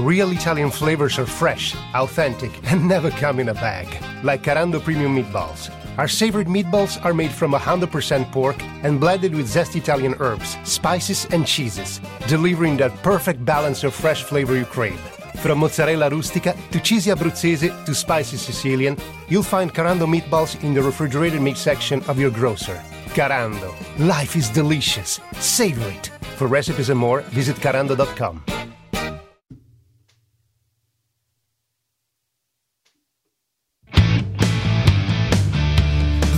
[0.00, 3.86] Real Italian flavors are fresh, authentic, and never come in a bag.
[4.24, 5.70] Like Carando Premium Meatballs.
[5.98, 11.26] Our savored meatballs are made from 100% pork and blended with zest Italian herbs, spices,
[11.32, 14.98] and cheeses, delivering that perfect balance of fresh flavor you crave.
[15.42, 18.96] From mozzarella rustica to cheesy Abruzzese to spicy Sicilian,
[19.28, 22.82] you'll find Carando meatballs in the refrigerated meat section of your grocer.
[23.08, 23.74] Carando.
[23.98, 25.20] Life is delicious.
[25.40, 26.06] Savor it.
[26.36, 28.59] For recipes and more, visit carando.com.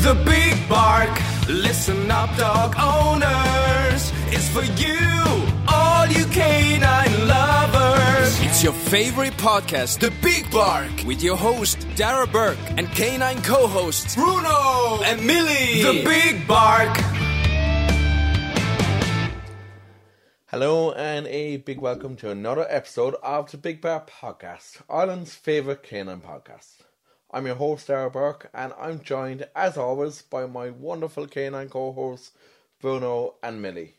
[0.02, 1.16] The Big Bark.
[1.48, 4.12] Listen up, dog owners.
[4.34, 8.40] It's for you, all you canine lovers.
[8.40, 13.68] It's your favorite podcast, The Big Bark, with your host, Darragh Burke, and canine co
[13.68, 15.84] hosts, Bruno and Milly.
[15.84, 16.96] The Big Bark.
[20.46, 25.84] Hello and a big welcome to another episode of the Big Bark Podcast, Ireland's favourite
[25.84, 26.81] canine podcast.
[27.34, 32.32] I'm your host, Darragh Burke, and I'm joined, as always, by my wonderful canine co-hosts,
[32.78, 33.94] Bruno and Milly.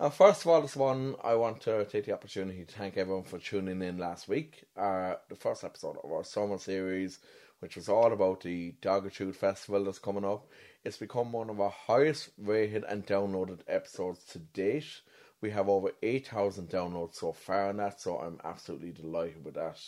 [0.00, 3.22] Now, first of all, this one, I want to take the opportunity to thank everyone
[3.22, 7.20] for tuning in last week, uh, the first episode of our summer series,
[7.60, 10.48] which was all about the Dogitude Festival that's coming up.
[10.82, 15.02] It's become one of our highest rated and downloaded episodes to date.
[15.40, 19.78] We have over 8,000 downloads so far on that, so I'm absolutely delighted with that.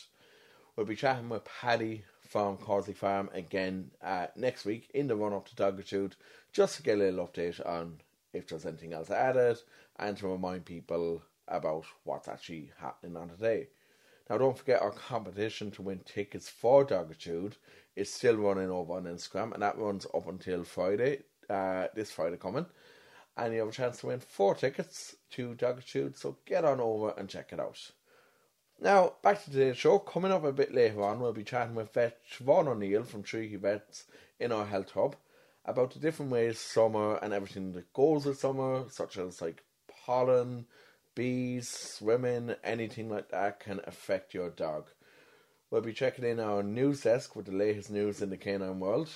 [0.76, 5.34] We'll be chatting with Paddy from Causey Farm again uh, next week in the run
[5.34, 6.16] up to Dogitude,
[6.50, 8.00] just to get a little update on
[8.32, 9.58] if there's anything else added
[9.96, 13.68] and to remind people about what's actually happening on today.
[14.30, 17.56] Now, don't forget our competition to win tickets for Dogitude
[17.96, 22.38] is still running over on Instagram, and that runs up until Friday, uh, this Friday
[22.38, 22.64] coming.
[23.36, 27.12] And you have a chance to win four tickets to Dogitude, so get on over
[27.18, 27.90] and check it out.
[28.82, 30.00] Now, back to today's show.
[30.00, 33.54] Coming up a bit later on, we'll be chatting with vet Siobhan O'Neill from Treaty
[33.54, 34.06] Vets
[34.40, 35.14] in our health hub
[35.64, 39.62] about the different ways summer and everything that goes with summer, such as like
[40.04, 40.66] pollen,
[41.14, 44.88] bees, swimming, anything like that can affect your dog.
[45.70, 49.10] We'll be checking in our news desk with the latest news in the canine world,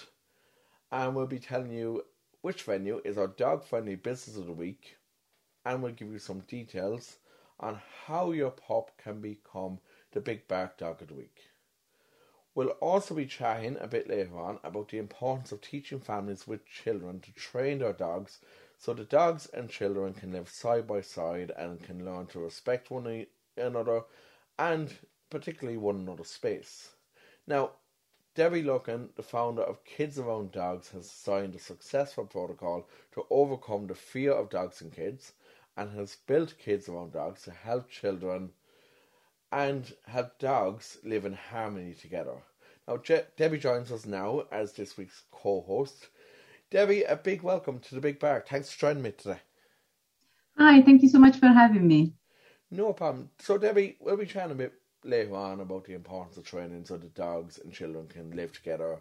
[0.92, 2.04] and we'll be telling you
[2.40, 4.96] which venue is our dog friendly business of the week,
[5.64, 7.16] and we'll give you some details
[7.58, 9.78] on how your pup can become
[10.12, 11.50] the big bark dog of the week.
[12.54, 16.66] We'll also be chatting a bit later on about the importance of teaching families with
[16.66, 18.38] children to train their dogs
[18.78, 22.90] so the dogs and children can live side by side and can learn to respect
[22.90, 24.02] one another
[24.58, 24.94] and
[25.30, 26.90] particularly one another's space.
[27.46, 27.72] Now,
[28.34, 33.86] Debby Lucken, the founder of Kids Around Dogs, has signed a successful protocol to overcome
[33.86, 35.32] the fear of dogs and kids
[35.76, 38.52] and has built Kids Around Dogs to help children
[39.52, 42.42] and help dogs live in harmony together.
[42.86, 46.08] Now, Je- Debby joins us now as this week's co host.
[46.70, 48.48] Debby, a big welcome to the Big Bark.
[48.48, 49.40] Thanks for joining me today.
[50.58, 52.14] Hi, thank you so much for having me.
[52.70, 53.30] No problem.
[53.38, 56.96] So, Debby, we'll be chatting a bit later on about the importance of training so
[56.96, 59.00] that dogs and children can live together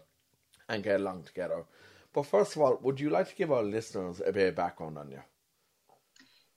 [0.69, 1.65] and get along together.
[2.13, 4.97] But first of all, would you like to give our listeners a bit of background
[4.97, 5.21] on you?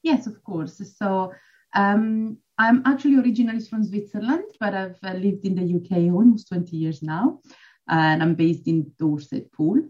[0.02, 0.80] Yes, of course.
[0.96, 1.32] So
[1.74, 6.76] um, I'm actually originally from Switzerland, but I've uh, lived in the UK almost 20
[6.76, 7.40] years now,
[7.88, 9.82] and I'm based in Dorset Poole.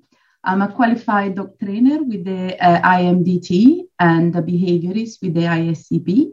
[0.44, 6.30] I'm a qualified dog trainer with the uh, IMDT and a behaviorist with the ISCB.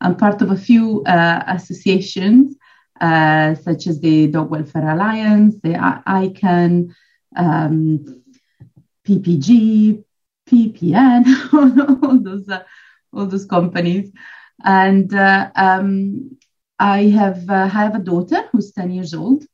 [0.00, 2.56] I'm part of a few uh, associations,
[3.00, 5.74] uh, such as the Dog Welfare Alliance, the
[6.06, 6.94] ICANN,
[7.36, 8.22] um,
[9.06, 10.02] PPG,
[10.48, 12.62] PPN, all those uh,
[13.12, 14.10] all those companies.
[14.64, 16.36] And uh, um,
[16.78, 19.44] I have uh, have a daughter who's ten years old,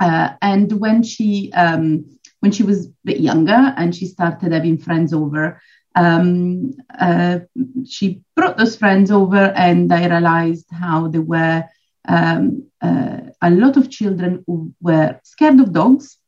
[0.00, 2.04] uh, and when she um,
[2.40, 5.60] when she was a bit younger and she started having friends over,
[5.94, 7.38] um, uh,
[7.86, 11.64] she brought those friends over, and I realized how they were.
[12.06, 16.18] Um, uh, a lot of children who were scared of dogs,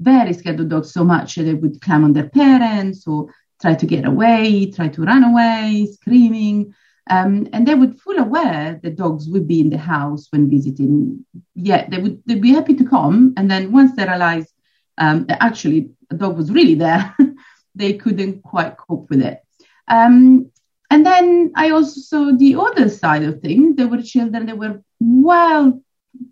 [0.00, 3.28] very scared of dogs so much that they would climb on their parents or
[3.60, 6.74] try to get away, try to run away, screaming.
[7.08, 11.24] Um, and they would full aware the dogs would be in the house when visiting.
[11.54, 13.34] Yeah, they would they'd be happy to come.
[13.36, 14.52] And then once they realized
[14.98, 17.14] um, that actually a dog was really there,
[17.74, 19.40] they couldn't quite cope with it.
[19.88, 20.50] Um,
[20.90, 23.76] and then I also saw the other side of things.
[23.76, 25.80] There were children that were well,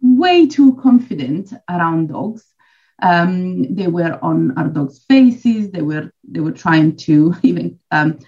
[0.00, 2.44] way too confident around dogs.
[3.04, 5.70] Um, they were on our dogs' faces.
[5.70, 8.18] They were they were trying to even um,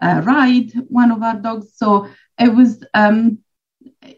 [0.00, 1.68] uh, ride one of our dogs.
[1.74, 3.38] So it was um,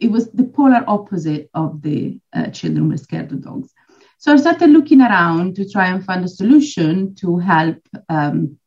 [0.00, 3.73] it was the polar opposite of the uh, children were scared of dogs.
[4.19, 7.79] So I started looking around to try and find a solution to help
[8.09, 8.59] um,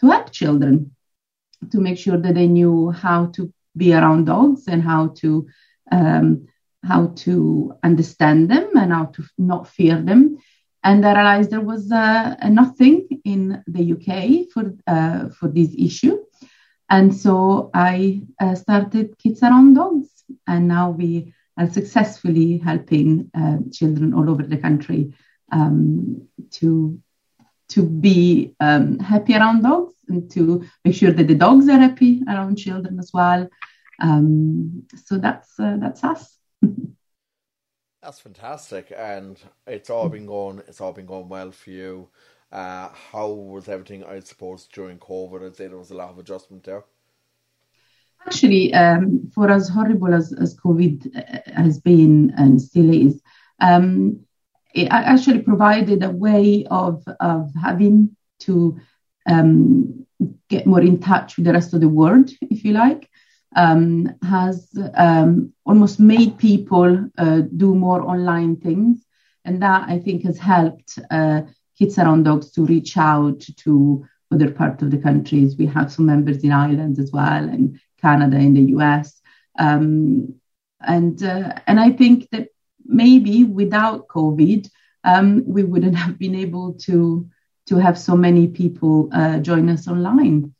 [0.00, 0.92] to help children
[1.72, 5.46] to make sure that they knew how to be around dogs and how to
[5.90, 6.46] um,
[6.84, 10.38] how to understand them and how to not fear them.
[10.84, 16.18] And I realized there was uh, nothing in the UK for uh, for this issue,
[16.90, 20.08] and so I uh, started Kids Around Dogs,
[20.46, 25.14] and now we are successfully helping uh, children all over the country
[25.52, 27.00] um, to
[27.68, 32.22] to be um, happy around dogs and to make sure that the dogs are happy
[32.28, 33.48] around children as well.
[34.00, 36.38] Um, so that's uh, that's us.
[38.04, 40.58] that's fantastic, and it's all been going.
[40.68, 42.08] It's all been going well for you.
[42.52, 44.04] Uh, how was everything?
[44.04, 46.84] I suppose during COVID, I'd say there was a lot of adjustment there.
[48.26, 53.20] Actually, um, for as horrible as, as COVID uh, has been and still is,
[53.60, 54.20] um,
[54.74, 58.78] it actually provided a way of, of having to
[59.26, 60.06] um,
[60.48, 63.10] get more in touch with the rest of the world, if you like,
[63.54, 69.04] um, has um, almost made people uh, do more online things.
[69.44, 71.42] And that I think has helped uh,
[71.78, 75.56] Kids Around Dogs to reach out to other parts of the countries.
[75.56, 79.20] We have some members in Ireland as well, and Canada, in the US.
[79.58, 80.34] Um,
[80.80, 82.48] and, uh, and I think that
[82.84, 84.68] maybe without COVID,
[85.04, 87.28] um, we wouldn't have been able to,
[87.66, 90.53] to have so many people uh, join us online.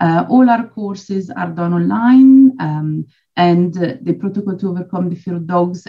[0.00, 3.04] Uh, all our courses are done online, um,
[3.36, 5.86] and uh, the protocol to overcome the fear of dogs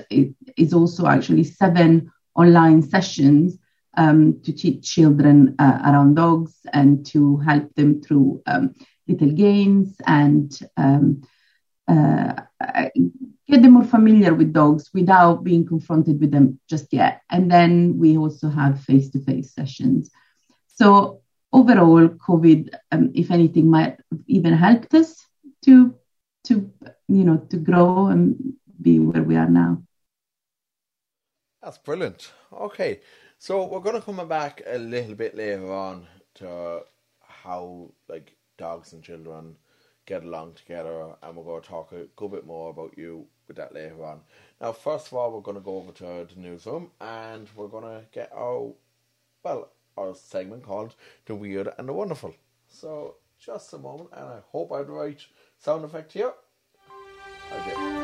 [0.57, 3.57] is also actually seven online sessions
[3.97, 8.73] um, to teach children uh, around dogs and to help them through um,
[9.07, 11.21] little games and um,
[11.87, 12.33] uh,
[13.47, 17.21] get them more familiar with dogs without being confronted with them just yet.
[17.29, 20.11] And then we also have face to face sessions.
[20.67, 21.21] So,
[21.53, 23.97] overall, COVID, um, if anything, might
[24.27, 25.25] even helped us
[25.65, 25.95] to,
[26.45, 26.71] to,
[27.07, 29.81] you know, to grow and be where we are now.
[31.61, 32.31] That's brilliant.
[32.53, 33.01] Okay,
[33.37, 36.83] so we're going to come back a little bit later on to
[37.21, 39.55] how like dogs and children
[40.05, 43.57] get along together, and we're going to talk a good bit more about you with
[43.57, 44.21] that later on.
[44.61, 47.83] Now, first of all, we're going to go over to the newsroom, and we're going
[47.83, 48.71] to get our
[49.43, 50.95] well our segment called
[51.25, 52.33] "The Weird and the Wonderful."
[52.67, 55.19] So, just a moment, and I hope I have the right
[55.57, 56.33] sound effect here.
[57.51, 57.96] Okay.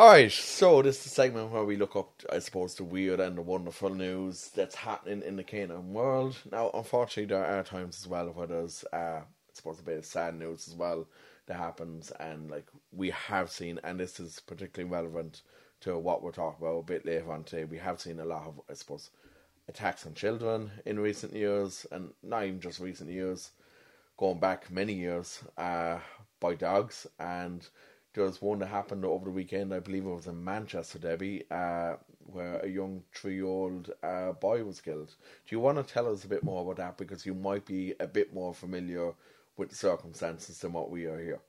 [0.00, 3.36] Alright, so this is the segment where we look up, I suppose, the weird and
[3.36, 6.38] the wonderful news that's happening in the canine world.
[6.50, 10.06] Now, unfortunately, there are times as well where there's, uh, I suppose, a bit of
[10.06, 11.06] sad news as well
[11.48, 15.42] that happens, and like we have seen, and this is particularly relevant
[15.80, 17.64] to what we're talking about a bit later on today.
[17.64, 19.10] We have seen a lot of, I suppose,
[19.68, 23.50] attacks on children in recent years, and not even just recent years,
[24.16, 25.98] going back many years, uh,
[26.40, 27.68] by dogs, and
[28.16, 29.72] was one that happened over the weekend.
[29.72, 34.80] I believe it was in Manchester, Debby, uh, where a young three-year-old uh, boy was
[34.80, 35.14] killed.
[35.46, 37.94] Do you want to tell us a bit more about that because you might be
[38.00, 39.12] a bit more familiar
[39.56, 41.40] with the circumstances than what we are here?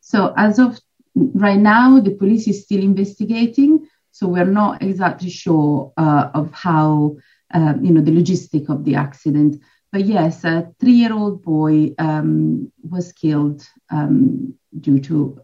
[0.00, 0.80] So, as of
[1.14, 3.86] right now, the police is still investigating.
[4.10, 7.16] So we're not exactly sure uh, of how
[7.54, 9.60] uh, you know the logistic of the accident.
[9.90, 15.40] But yes, a three-year-old boy um, was killed um, due to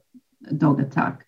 [0.46, 1.24] a dog attack.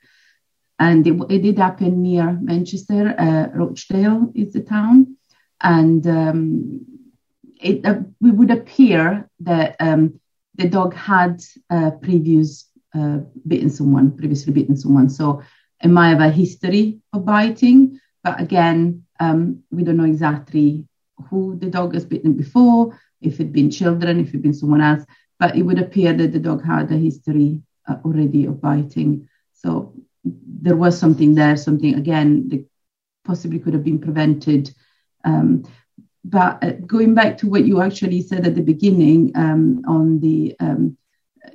[0.78, 3.14] And it, it did happen near Manchester.
[3.18, 5.16] Uh, Rochdale is the town.
[5.62, 6.86] And um,
[7.58, 10.20] it, uh, it would appear that um,
[10.56, 15.08] the dog had uh, previous uh, bitten someone, previously bitten someone.
[15.08, 15.42] So
[15.82, 17.98] it might have a history of biting.
[18.22, 20.86] But again, um, we don't know exactly
[21.30, 25.04] who the dog has bitten before, if it'd been children, if it'd been someone else.
[25.38, 29.28] But it would appear that the dog had a history uh, already of biting.
[29.52, 29.94] So
[30.24, 32.66] there was something there, something again that
[33.24, 34.74] possibly could have been prevented.
[35.24, 35.64] Um,
[36.24, 40.56] but uh, going back to what you actually said at the beginning um, on the
[40.58, 40.96] um,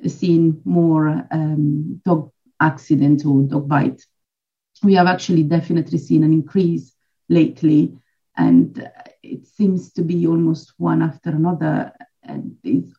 [0.07, 4.07] seeing more um, dog accidents or dog bites,
[4.83, 6.95] we have actually definitely seen an increase
[7.29, 7.97] lately,
[8.37, 8.89] and
[9.23, 11.91] it seems to be almost one after another,
[12.23, 12.91] and it's,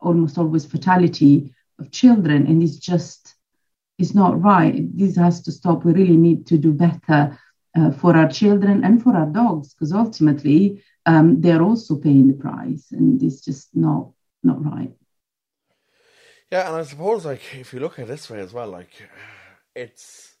[0.00, 3.36] almost always fatality of children, and it's just
[3.98, 4.96] it's not right.
[4.98, 5.84] This has to stop.
[5.84, 7.38] We really need to do better
[7.76, 12.34] uh, for our children and for our dogs because ultimately um, they're also paying the
[12.34, 14.10] price, and it's just not
[14.42, 14.92] not right.
[16.50, 18.90] Yeah, and I suppose like if you look at it this way as well, like
[19.74, 20.31] it's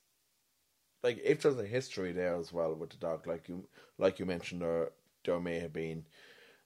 [1.02, 3.64] like if there's a history there as well with the dog, like you
[3.98, 4.90] like you mentioned, there
[5.24, 6.04] there may have been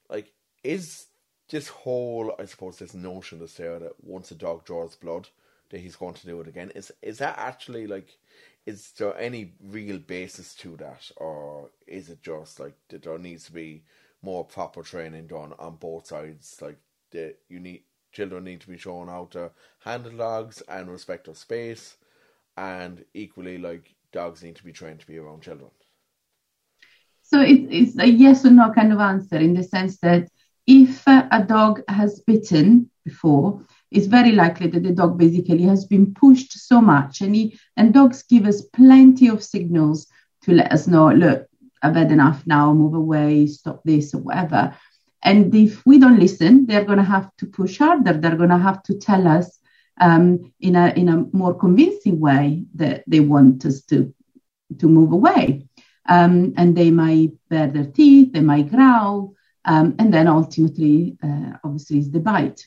[0.09, 0.31] like
[0.63, 1.07] is
[1.49, 5.29] this whole I suppose this notion that's there that once a dog draws blood
[5.69, 6.71] that he's going to do it again?
[6.75, 8.17] Is is that actually like
[8.65, 11.09] is there any real basis to that?
[11.15, 13.83] Or is it just like that there needs to be
[14.21, 16.57] more proper training done on both sides?
[16.61, 16.77] Like
[17.11, 21.35] the you need children need to be shown how to handle dogs and respect their
[21.35, 21.97] space,
[22.57, 25.69] and equally, like dogs need to be trained to be around children.
[27.23, 30.29] So it, it's a yes or no kind of answer in the sense that
[30.65, 36.13] if a dog has bitten before, it's very likely that the dog basically has been
[36.13, 40.07] pushed so much, and he, and dogs give us plenty of signals
[40.43, 41.47] to let us know, look,
[41.81, 44.75] I've had enough now, move away, stop this, or whatever.
[45.23, 48.13] And if we don't listen, they're going to have to push harder.
[48.13, 49.59] They're going to have to tell us
[49.99, 54.13] um, in a in a more convincing way that they want us to
[54.79, 55.67] to move away.
[56.09, 59.33] Um, and they might bare their teeth, they might growl,
[59.65, 62.65] um, and then ultimately, uh, obviously, is the bite.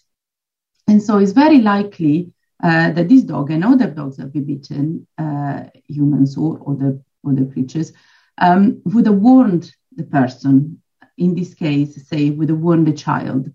[0.86, 2.32] And so it's very likely
[2.62, 7.46] uh, that this dog and other dogs that have bitten, uh, humans or other other
[7.46, 7.92] creatures,
[8.38, 10.82] um, would have warned the person
[11.16, 13.50] in this case, say, with a wounded child.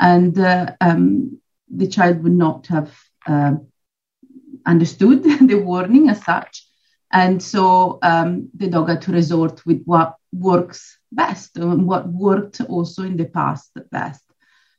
[0.00, 2.92] And uh, um, the child would not have
[3.26, 3.54] uh,
[4.66, 6.66] understood the warning as such.
[7.12, 12.60] And so um, the dog had to resort with what works best and what worked
[12.60, 14.22] also in the past best.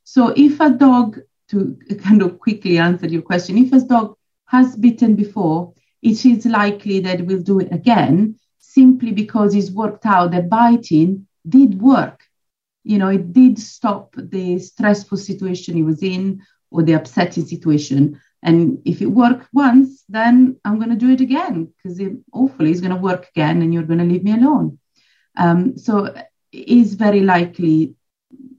[0.04, 1.18] So if a dog,
[1.48, 4.16] to kind of quickly answer your question, if a dog
[4.46, 9.72] has bitten before, it is likely that it will do it again simply because it's
[9.72, 12.22] worked out that biting did work
[12.84, 18.20] you know, it did stop the stressful situation he was in or the upsetting situation.
[18.42, 22.70] And if it worked once, then I'm going to do it again because it, hopefully
[22.70, 24.78] it's going to work again and you're going to leave me alone.
[25.36, 27.94] Um, so it is very likely,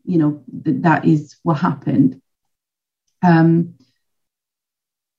[0.05, 2.21] you know, that that is what happened.
[3.23, 3.75] Um,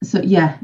[0.02, 0.58] so yeah,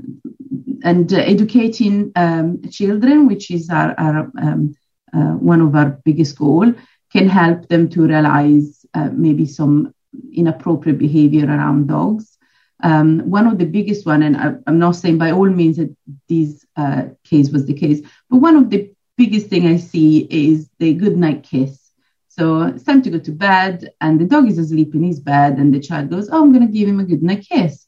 [0.82, 4.74] and uh, educating um, children, which is our, our um,
[5.12, 6.72] uh, one of our biggest goal,
[7.12, 9.94] can help them to realize uh, maybe some
[10.32, 12.37] inappropriate behavior around dogs.
[12.82, 15.94] Um, one of the biggest one, and I, am not saying by all means that
[16.28, 20.70] this uh, case was the case, but one of the biggest thing I see is
[20.78, 21.90] the good night kiss.
[22.28, 25.58] So it's time to go to bed, and the dog is asleep in his bed,
[25.58, 27.86] and the child goes, "Oh, I'm going to give him a good night kiss,"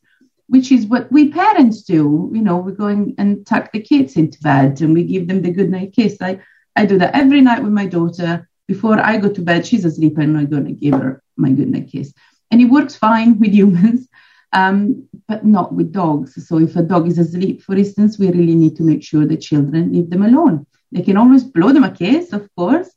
[0.48, 2.30] which is what we parents do.
[2.34, 5.52] You know, we go and tuck the kids into bed, and we give them the
[5.52, 6.16] good night kiss.
[6.20, 6.40] I
[6.74, 10.16] I do that every night with my daughter before I go to bed, she's asleep
[10.18, 12.14] and I'm going to give her my goodnight kiss.
[12.52, 14.06] And it works fine with humans,
[14.52, 16.46] um, but not with dogs.
[16.46, 19.36] So if a dog is asleep, for instance, we really need to make sure the
[19.36, 20.66] children leave them alone.
[20.92, 22.90] They can always blow them a kiss, of course,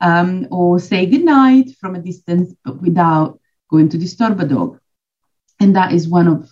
[0.00, 4.78] um, or say goodnight from a distance, but without going to disturb a dog.
[5.58, 6.48] And that is one of,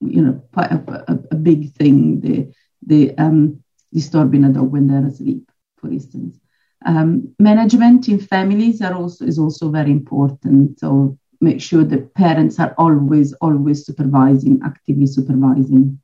[0.00, 2.52] you know, quite a, a, a big thing, the,
[2.86, 3.62] the um,
[3.92, 6.38] disturbing a dog when they're asleep, for instance.
[6.84, 10.78] Um, management in families are also is also very important.
[10.78, 16.00] So make sure that parents are always always supervising, actively supervising.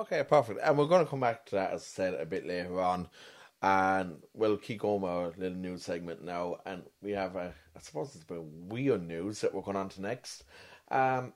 [0.00, 0.60] Okay, perfect.
[0.62, 3.08] And we're going to come back to that, as I said, a bit later on.
[3.62, 6.56] And we'll keep going our little news segment now.
[6.64, 9.90] And we have, a, I suppose it's a bit weird news that we're going on
[9.90, 10.44] to next.
[10.90, 11.34] Um,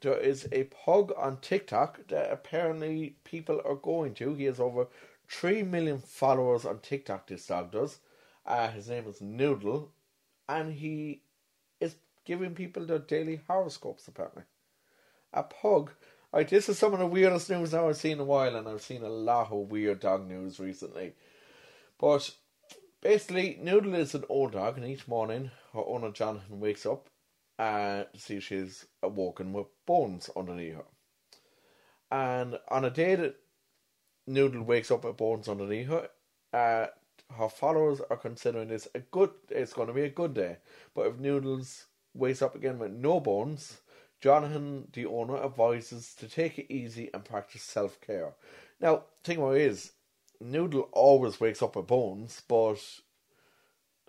[0.00, 4.34] there is a pug on TikTok that apparently people are going to.
[4.34, 4.86] He has over
[5.28, 7.98] 3 million followers on TikTok, this dog does.
[8.46, 9.90] Uh, his name is Noodle,
[10.48, 11.22] and he
[12.24, 14.44] giving people their daily horoscopes, apparently.
[15.32, 15.92] A pug.
[16.32, 18.82] Right, this is some of the weirdest news I've seen in a while, and I've
[18.82, 21.12] seen a lot of weird dog news recently.
[21.98, 22.30] But
[23.00, 27.08] basically, Noodle is an old dog, and each morning her owner Jonathan wakes up
[27.58, 30.84] uh, to see she's awoken with bones underneath her.
[32.10, 33.36] And on a day that
[34.26, 36.08] Noodle wakes up with bones underneath her.
[36.52, 36.86] Uh,
[37.36, 39.30] her followers are considering this a good.
[39.50, 40.58] It's going to be a good day.
[40.94, 43.78] But if Noodles wakes up again with no bones,
[44.20, 48.34] Jonathan, the owner, advises to take it easy and practice self care.
[48.80, 49.92] Now, thing about is,
[50.40, 52.78] Noodle always wakes up with bones, but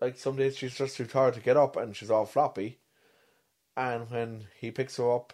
[0.02, 2.80] like some days she's just too tired to get up and she's all floppy.
[3.78, 5.34] And when he picks her up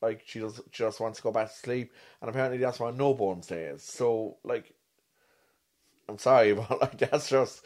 [0.00, 2.90] like she just she just wants to go back to sleep, and apparently that's why
[2.90, 3.82] no bones days.
[3.82, 4.72] So like,
[6.08, 7.64] I'm sorry, but like that's just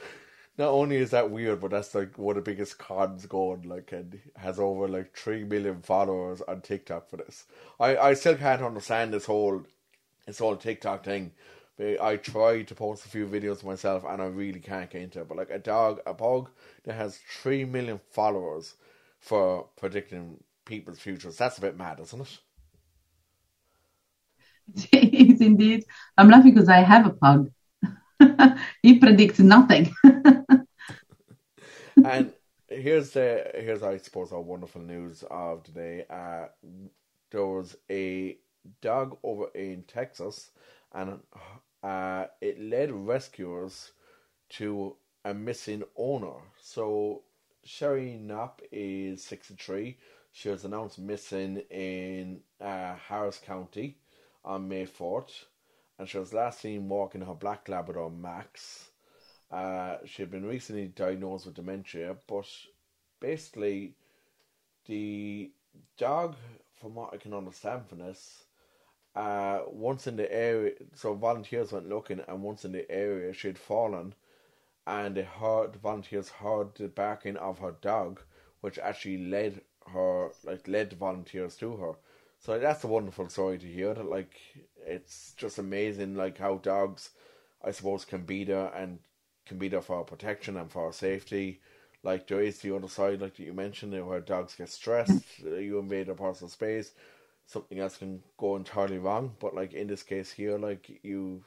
[0.59, 3.63] not only is that weird, but that's like one of the biggest cons going.
[3.63, 7.47] Like, and has over like three million followers on TikTok for this.
[7.81, 9.65] I I still can't understand this whole
[10.27, 11.33] this whole TikTok thing.
[12.01, 15.29] I tried to post a few videos myself, and I really can't get into it.
[15.29, 16.51] But like a dog, a pug
[16.85, 18.75] that has three million followers
[19.21, 21.37] for predicting people's futures.
[21.37, 22.39] That's a bit mad, isn't it?
[24.93, 25.85] It is indeed.
[26.17, 27.51] I'm laughing because I have a pug.
[28.83, 29.93] he predicts nothing.
[32.05, 32.33] and
[32.69, 36.05] here's the here's I suppose our wonderful news of today.
[36.09, 36.47] Uh,
[37.31, 38.39] there was a
[38.81, 40.51] dog over in Texas,
[40.93, 41.21] and
[41.83, 43.93] uh, it led rescuers
[44.51, 46.41] to a missing owner.
[46.61, 47.23] So
[47.65, 49.99] Sherry Knapp is sixty three.
[50.33, 53.99] She was announced missing in uh, Harris County
[54.45, 55.45] on May 4th,
[56.03, 58.91] and she was last seen walking her black Labrador Max.
[59.53, 62.45] Uh, she had been recently diagnosed with dementia, but
[63.21, 63.95] basically,
[64.87, 65.53] the
[65.97, 66.35] dog,
[66.81, 68.47] from what I can understand from this,
[69.15, 73.47] uh, once in the area, so volunteers went looking, and once in the area, she
[73.47, 74.13] had fallen,
[74.89, 78.21] and they heard the volunteers heard the barking of her dog,
[78.61, 81.93] which actually led her like led the volunteers to her.
[82.45, 83.95] So that's a wonderful story to hear.
[83.95, 84.35] That like
[84.85, 87.11] it's just amazing like how dogs,
[87.65, 88.99] I suppose, can be there and
[89.47, 91.61] can be there for our protection and for our safety.
[92.03, 95.55] Like there is the other side, like that you mentioned, where dogs get stressed, uh,
[95.55, 96.93] you invade a personal space,
[97.47, 99.37] something else can go entirely wrong.
[99.39, 101.45] But like in this case here, like you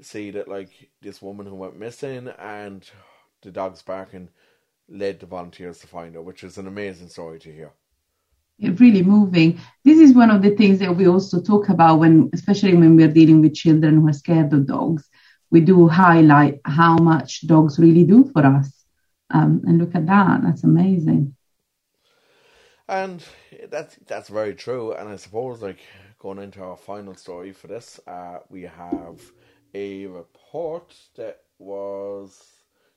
[0.00, 0.70] see that like
[1.02, 2.88] this woman who went missing and
[3.42, 4.28] the dog's barking
[4.88, 7.72] led the volunteers to find her, which is an amazing story to hear.
[8.58, 9.60] Really moving.
[9.84, 13.12] This is one of the things that we also talk about when, especially when we're
[13.12, 15.08] dealing with children who are scared of dogs.
[15.50, 18.72] We do highlight how much dogs really do for us.
[19.30, 21.36] Um, and look at that, that's amazing.
[22.88, 23.22] And
[23.68, 24.92] that's that's very true.
[24.92, 25.80] And I suppose like
[26.18, 29.20] going into our final story for this, uh, we have
[29.74, 32.40] a report that was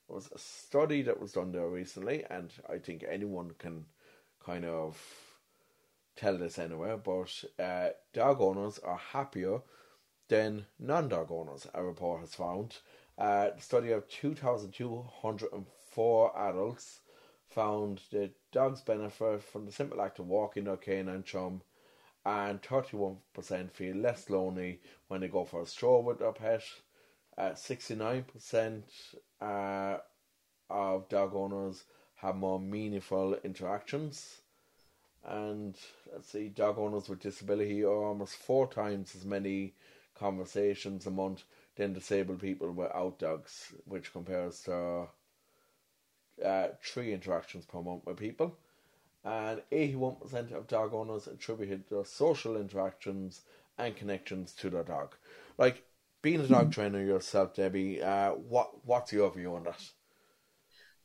[0.07, 3.85] was a study that was done there recently, and I think anyone can
[4.43, 4.97] kind of
[6.19, 9.61] tell this anywhere, but uh, dog owners are happier
[10.27, 11.65] than non-dog owners.
[11.73, 12.77] A report has found.
[13.17, 17.01] Uh, study of two thousand two hundred and four adults
[17.49, 21.61] found that dogs benefit from the simple act of walking their canine chum,
[22.25, 26.33] and thirty one percent feel less lonely when they go for a stroll with their
[26.33, 26.63] pet.
[27.37, 28.83] Uh, 69%
[29.41, 29.97] uh,
[30.69, 34.41] of dog owners have more meaningful interactions.
[35.25, 35.77] And
[36.11, 39.73] let's see, dog owners with disability are almost four times as many
[40.15, 41.43] conversations a month
[41.75, 45.07] than disabled people without dogs, which compares to
[46.43, 48.57] uh, three interactions per month with people.
[49.23, 53.41] And 81% of dog owners attributed their social interactions
[53.77, 55.15] and connections to their dog.
[55.57, 55.83] Like,
[56.21, 59.81] being a dog trainer yourself, Debby, uh, what what's your view on that?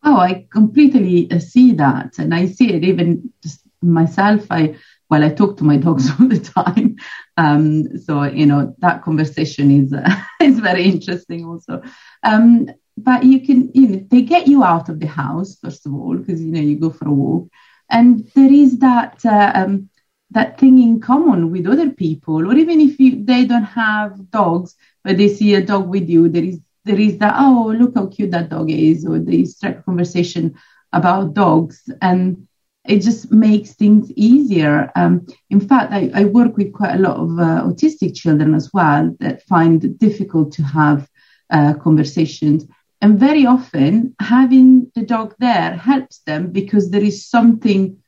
[0.02, 4.46] Oh, I completely uh, see that, and I see it even just myself.
[4.50, 4.76] I
[5.10, 6.96] well, I talk to my dogs all the time,
[7.36, 10.08] um, so you know that conversation is uh,
[10.42, 11.82] is very interesting also.
[12.22, 15.94] Um, but you can, you know, they get you out of the house first of
[15.94, 17.48] all because you know you go for a walk,
[17.90, 19.18] and there is that.
[19.24, 19.88] Uh, um,
[20.30, 24.74] that thing in common with other people, or even if you, they don't have dogs,
[25.04, 28.06] but they see a dog with you, there is there is that oh look how
[28.06, 30.54] cute that dog is, or they a conversation
[30.92, 32.46] about dogs, and
[32.86, 34.90] it just makes things easier.
[34.94, 38.70] Um, in fact, I, I, work with quite a lot of uh, autistic children as
[38.74, 41.08] well that find it difficult to have
[41.50, 42.66] uh, conversations.
[43.00, 47.98] And very often, having the dog there helps them because there is something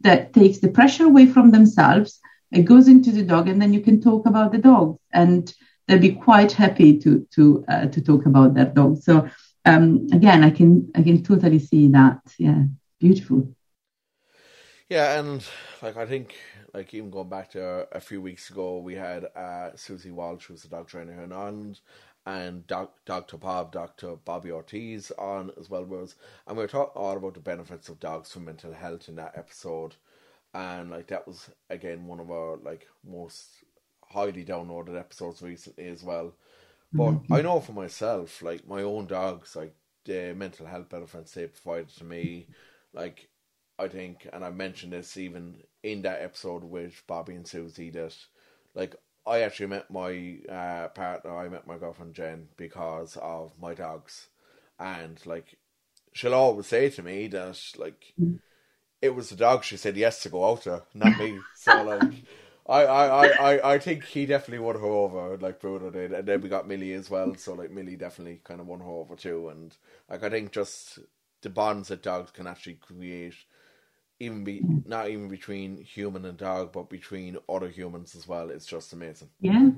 [0.00, 2.18] that takes the pressure away from themselves.
[2.50, 5.52] It goes into the dog, and then you can talk about the dog, and
[5.86, 9.02] they'll be quite happy to to uh, to talk about their dog.
[9.02, 9.28] So
[9.64, 12.20] um, again, I can I can totally see that.
[12.38, 12.64] Yeah,
[13.00, 13.54] beautiful.
[14.92, 15.42] Yeah, and
[15.80, 16.34] like I think,
[16.74, 20.66] like even going back to a few weeks ago, we had uh, Susie Walsh, who's
[20.66, 21.80] a dog trainer here in Ireland,
[22.26, 23.38] and doc, Dr.
[23.38, 24.16] Bob, Dr.
[24.16, 28.00] Bobby Ortiz on as well was, and we were talking all about the benefits of
[28.00, 29.94] dogs for mental health in that episode,
[30.52, 33.64] and like that was again one of our like most
[34.04, 36.34] highly downloaded episodes recently as well.
[36.92, 37.32] But mm-hmm.
[37.32, 39.74] I know for myself, like my own dogs, like
[40.04, 42.48] the mental health benefits they provided to me,
[42.92, 43.30] like
[43.78, 48.16] I think, and I mentioned this even in that episode with Bobby and Susie, that
[48.74, 48.94] like
[49.26, 54.28] I actually met my uh, partner, I met my girlfriend Jen because of my dogs,
[54.78, 55.58] and like
[56.12, 58.14] she'll always say to me that like
[59.00, 61.38] it was the dog she said yes to go out to, not me.
[61.54, 62.24] so like.
[62.64, 66.40] I, I, I, I think he definitely won her over, like Bruno did, and then
[66.40, 67.34] we got Milly as well.
[67.34, 69.76] So like Milly definitely kind of won her over too, and
[70.08, 71.00] like I think just
[71.42, 73.34] the bonds that dogs can actually create,
[74.22, 78.50] even be not even between human and dog, but between other humans as well.
[78.50, 79.28] It's just amazing.
[79.40, 79.70] Yeah,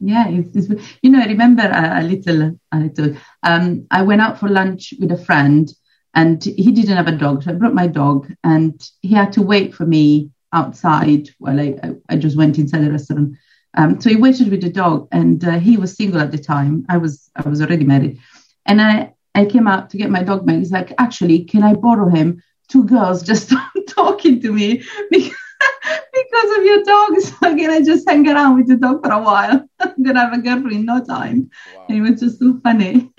[0.00, 0.28] yeah.
[0.28, 3.16] It's, it's, you know, I remember a, a little, a little.
[3.42, 5.72] Um, I went out for lunch with a friend,
[6.14, 9.42] and he didn't have a dog, so I brought my dog, and he had to
[9.42, 11.76] wait for me outside while I,
[12.08, 13.36] I just went inside the restaurant.
[13.76, 16.86] Um, so he waited with the dog, and uh, he was single at the time.
[16.88, 18.18] I was I was already married,
[18.64, 20.56] and I I came out to get my dog back.
[20.56, 22.42] He's like, actually, can I borrow him?
[22.68, 23.52] Two girls just
[23.88, 25.30] talking to me because,
[26.12, 27.20] because of your dog.
[27.20, 29.68] So can I just hang around with the dog for a while?
[29.80, 31.50] I'm gonna have a girlfriend in no time.
[31.74, 31.86] Wow.
[31.88, 33.12] And it was just so funny.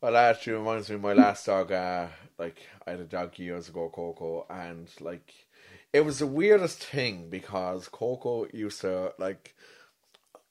[0.00, 1.72] Well, that actually reminds me of my last dog.
[1.72, 2.06] Uh,
[2.38, 5.32] like I had a dog years ago, Coco, and like
[5.92, 9.54] it was the weirdest thing because Coco used to like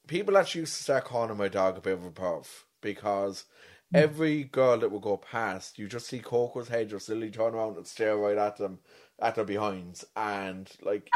[0.08, 2.46] people actually used to start calling my dog a bit of a perv
[2.82, 3.46] because
[3.92, 3.98] Hmm.
[3.98, 7.78] every girl that would go past, you just see Coco's head just literally turn around
[7.78, 8.80] and stare right at them
[9.20, 11.10] at their behinds, and like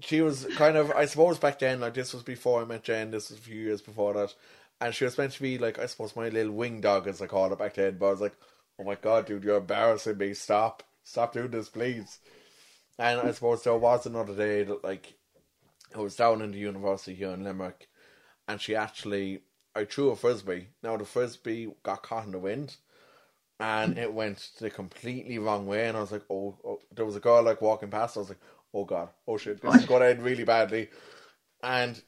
[0.00, 3.10] she was kind of I suppose back then like this was before I met Jen.
[3.10, 4.34] This was a few years before that.
[4.80, 7.26] And she was meant to be like I suppose my little wing dog as I
[7.26, 8.36] called it back then, but I was like,
[8.78, 10.34] Oh my god, dude, you're embarrassing me.
[10.34, 10.82] Stop.
[11.04, 12.18] Stop doing this, please.
[12.98, 15.14] And I suppose there was another day that like
[15.94, 17.88] I was down in the university here in Limerick
[18.48, 19.42] and she actually
[19.74, 20.68] I threw a frisbee.
[20.82, 22.76] Now the frisbee got caught in the wind
[23.60, 27.16] and it went the completely wrong way and I was like, oh, oh there was
[27.16, 28.40] a girl like walking past, I was like,
[28.74, 30.90] Oh god, oh shit, this is gonna end really badly.
[31.62, 32.02] And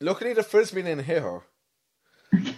[0.00, 1.42] luckily the frisbee didn't hit her.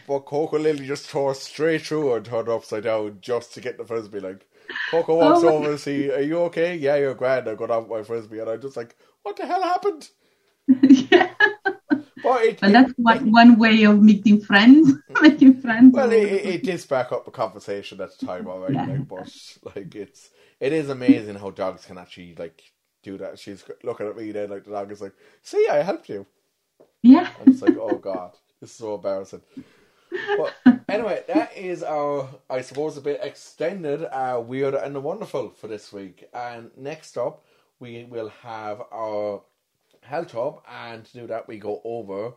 [0.09, 3.61] But Coco Lily just tore straight through her and turned her upside down just to
[3.61, 4.19] get the frisbee.
[4.19, 4.49] Like
[4.87, 6.75] Coco oh walks Oh over and see, Are you okay?
[6.77, 7.49] Yeah, you're grand.
[7.49, 10.09] I got out my frisbee and I'm just like, What the hell happened?
[11.11, 11.35] yeah.
[12.23, 15.93] But it, But that's one, one way of meeting friends, making friends.
[15.95, 18.73] well, it, it, it did spark up a conversation at the time, alright.
[18.73, 18.87] Yeah.
[18.87, 22.63] Like, but like, it's it is amazing how dogs can actually like
[23.03, 23.39] do that.
[23.39, 26.27] She's looking at me then, like the dog is like, "See, I helped you."
[27.03, 27.31] yeah.
[27.41, 29.43] I'm just like, "Oh God, this is so embarrassing."
[30.37, 30.55] But
[30.89, 35.93] anyway, that is our, I suppose, a bit extended, uh, weird and wonderful for this
[35.93, 36.25] week.
[36.33, 37.45] And next up,
[37.79, 39.43] we will have our
[40.09, 42.33] health hub, and to do that, we go over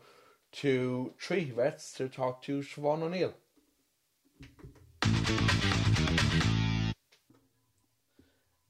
[0.52, 3.34] to Treaty Vets to talk to Siobhan O'Neill.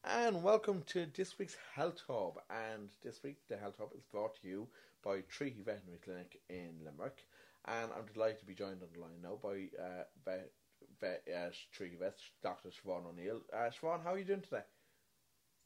[0.03, 2.33] And welcome to this week's Health Hub.
[2.51, 4.67] And this week, the Health Hub is brought to you
[5.03, 7.25] by Treaty Veterinary Clinic in Limerick.
[7.65, 10.51] And I'm delighted to be joined on the line now by uh, vet,
[10.99, 12.69] vet, uh, Treaty Vet, Dr.
[12.69, 13.41] Siobhan O'Neill.
[13.51, 14.61] Uh, Siobhan, how are you doing today?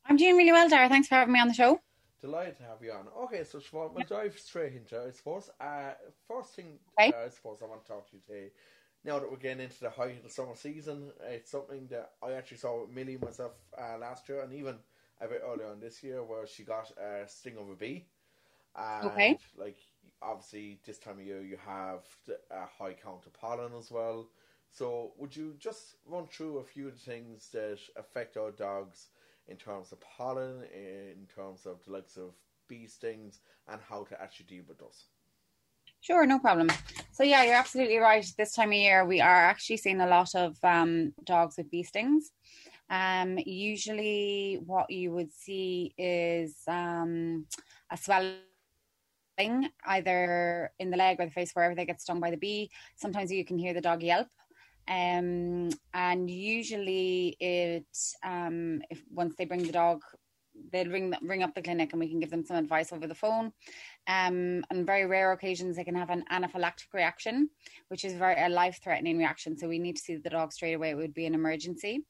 [0.05, 0.89] I'm doing really well, Darragh.
[0.89, 1.81] Thanks for having me on the show.
[2.21, 3.07] Delighted to have you on.
[3.25, 5.49] Okay, so Siobhan, we'll dive straight into it, I suppose.
[5.59, 5.91] Uh,
[6.27, 7.11] first thing, Okay.
[7.11, 8.51] uh, I suppose I want to talk to you today.
[9.03, 12.31] Now that we're getting into the height of the summer season, it's something that I
[12.33, 14.77] actually saw with Milly myself uh, last year, and even
[15.21, 18.05] a bit earlier on this year, where she got a sting of a bee.
[18.75, 19.39] And, Okay.
[19.57, 19.77] Like
[20.21, 24.29] obviously, this time of year you have the- a high count of pollen as well.
[24.69, 29.09] So, would you just run through a few of the things that affect our dogs
[29.47, 32.33] in terms of pollen, in terms of the likes of
[32.67, 35.05] bee stings, and how to actually deal with those?
[36.01, 36.69] Sure, no problem.
[37.11, 38.25] So yeah, you're absolutely right.
[38.37, 41.83] This time of year, we are actually seeing a lot of um, dogs with bee
[41.83, 42.31] stings.
[42.89, 47.47] Um, usually, what you would see is um,
[47.91, 48.37] a swelling
[49.85, 52.69] either in the leg or the face, wherever they get stung by the bee.
[52.95, 54.27] Sometimes you can hear the dog yelp.
[54.87, 57.87] Um, and usually, it
[58.23, 60.01] um, if once they bring the dog,
[60.71, 63.15] they'll ring ring up the clinic and we can give them some advice over the
[63.15, 63.51] phone.
[64.07, 67.49] Um, on very rare occasions, they can have an anaphylactic reaction,
[67.87, 69.57] which is very a life threatening reaction.
[69.57, 70.91] So we need to see the dog straight away.
[70.91, 72.05] It would be an emergency.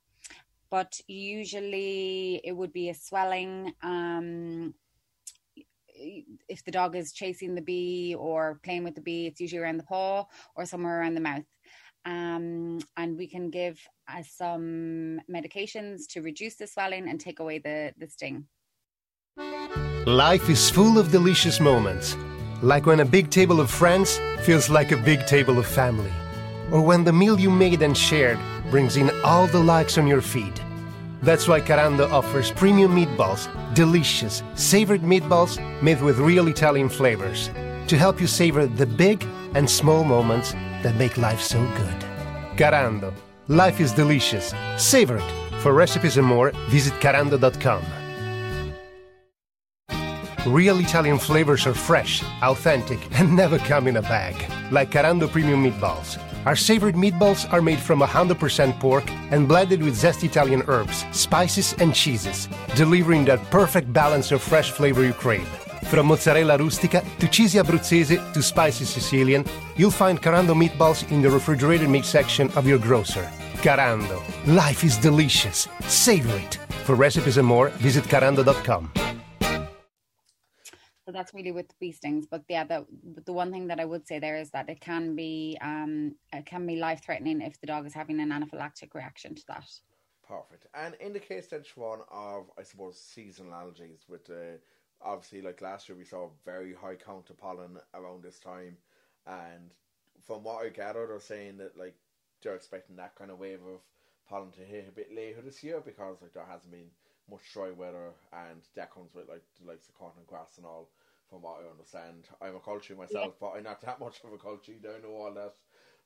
[0.69, 3.73] But usually it would be a swelling.
[3.81, 4.73] Um,
[6.49, 9.77] if the dog is chasing the bee or playing with the bee, it's usually around
[9.77, 11.45] the paw or somewhere around the mouth.
[12.05, 17.57] Um, and we can give uh, some medications to reduce the swelling and take away
[17.59, 18.45] the, the sting.
[20.05, 22.15] Life is full of delicious moments,
[22.61, 26.11] like when a big table of friends feels like a big table of family,
[26.71, 28.39] or when the meal you made and shared
[28.69, 30.53] brings in all the likes on your feed.
[31.23, 37.49] That's why Carando offers premium meatballs, delicious, savored meatballs made with real Italian flavors
[37.87, 39.23] to help you savor the big
[39.55, 40.53] and small moments
[40.85, 41.99] that make life so good.
[42.55, 43.11] Carando,
[43.47, 44.53] life is delicious.
[44.77, 45.31] Savor it.
[45.61, 47.83] For recipes and more, visit carando.com.
[50.45, 54.35] Real Italian flavors are fresh, authentic, and never come in a bag.
[54.71, 56.21] Like Carando Premium Meatballs.
[56.45, 61.73] Our savored meatballs are made from 100% pork and blended with zesty Italian herbs, spices,
[61.79, 65.64] and cheeses, delivering that perfect balance of fresh flavor you crave.
[65.89, 69.45] From mozzarella rustica to cheesy Abruzzese to spicy Sicilian,
[69.77, 73.29] you'll find Carando meatballs in the refrigerated meat section of your grocer.
[73.61, 74.21] Carando.
[74.47, 75.67] Life is delicious.
[75.87, 76.55] Savor it.
[76.85, 78.91] For recipes and more, visit carando.com.
[81.05, 82.25] So that's really with bee stings.
[82.25, 82.85] But yeah, the
[83.25, 86.47] the one thing that I would say there is that it can be um it
[86.47, 89.69] can be life threatening if the dog is having an anaphylactic reaction to that.
[90.27, 90.65] Perfect.
[90.73, 94.57] And in the case then one of I suppose seasonal allergies with uh,
[95.01, 98.77] obviously like last year we saw a very high count of pollen around this time
[99.27, 99.71] and
[100.25, 101.95] from what I gathered they're saying that like
[102.41, 103.81] they're expecting that kind of wave of
[104.29, 106.89] pollen to hit a bit later this year because like there hasn't been
[107.29, 110.65] much dry weather and that comes with like the likes of cotton and grass and
[110.65, 110.89] all
[111.29, 112.27] from what I understand.
[112.41, 113.39] I'm a culture myself, yeah.
[113.39, 114.73] but I'm not that much of a culture.
[114.81, 115.53] Don't know all that.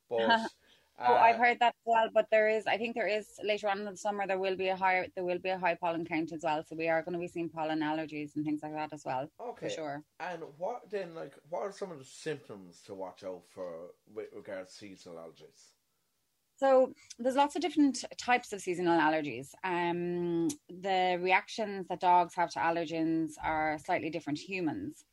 [0.10, 0.50] But
[1.02, 3.80] Oh, I've heard that as well, but there is, I think there is later on
[3.80, 6.34] in the summer there will be a higher, there will be a high pollen count
[6.34, 6.64] as well.
[6.68, 9.30] So we are going to be seeing pollen allergies and things like that as well.
[9.40, 10.04] Okay, for sure.
[10.20, 14.28] And what then, like, what are some of the symptoms to watch out for with
[14.36, 15.72] regards to seasonal allergies?
[16.58, 19.52] So there's lots of different types of seasonal allergies.
[19.64, 25.06] Um, the reactions that dogs have to allergens are slightly different to humans.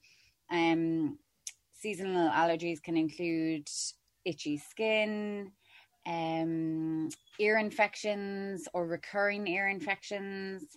[0.50, 1.18] Um,
[1.72, 3.68] seasonal allergies can include
[4.24, 5.52] itchy skin,
[6.06, 10.76] um, ear infections or recurring ear infections,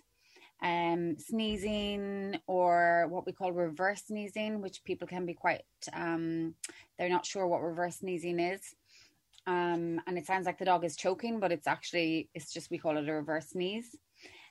[0.62, 5.62] um, sneezing or what we call reverse sneezing, which people can be quite,
[5.92, 6.54] um,
[6.98, 8.60] they're not sure what reverse sneezing is.
[9.46, 12.78] Um, and it sounds like the dog is choking, but it's actually, it's just, we
[12.78, 13.96] call it a reverse sneeze.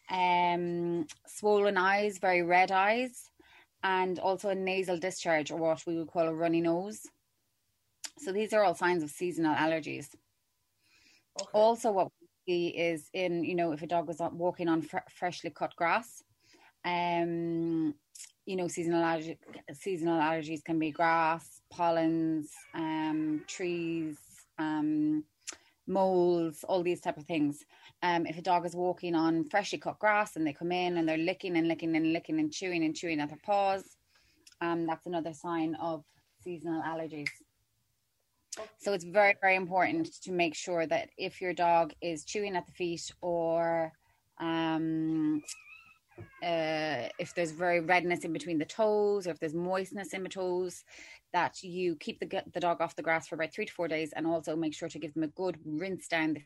[0.09, 3.29] Um, swollen eyes, very red eyes,
[3.83, 7.01] and also a nasal discharge or what we would call a runny nose.
[8.17, 10.07] So these are all signs of seasonal allergies.
[11.41, 11.49] Okay.
[11.53, 15.09] Also, what we see is in you know if a dog was walking on fr-
[15.09, 16.23] freshly cut grass,
[16.85, 17.93] um,
[18.45, 19.37] you know seasonal allergy,
[19.73, 24.17] seasonal allergies can be grass, pollens, um, trees,
[24.57, 25.23] um,
[25.87, 27.65] moles, all these type of things.
[28.03, 31.07] Um, if a dog is walking on freshly cut grass and they come in and
[31.07, 33.83] they're licking and licking and licking and chewing and chewing at their paws,
[34.61, 36.03] um, that's another sign of
[36.43, 37.29] seasonal allergies.
[38.77, 42.65] So it's very, very important to make sure that if your dog is chewing at
[42.65, 43.91] the feet or
[44.39, 45.41] um,
[46.43, 50.29] uh, if there's very redness in between the toes or if there's moistness in the
[50.29, 50.83] toes,
[51.31, 54.13] that you keep the, the dog off the grass for about three to four days
[54.15, 56.33] and also make sure to give them a good rinse down.
[56.33, 56.41] The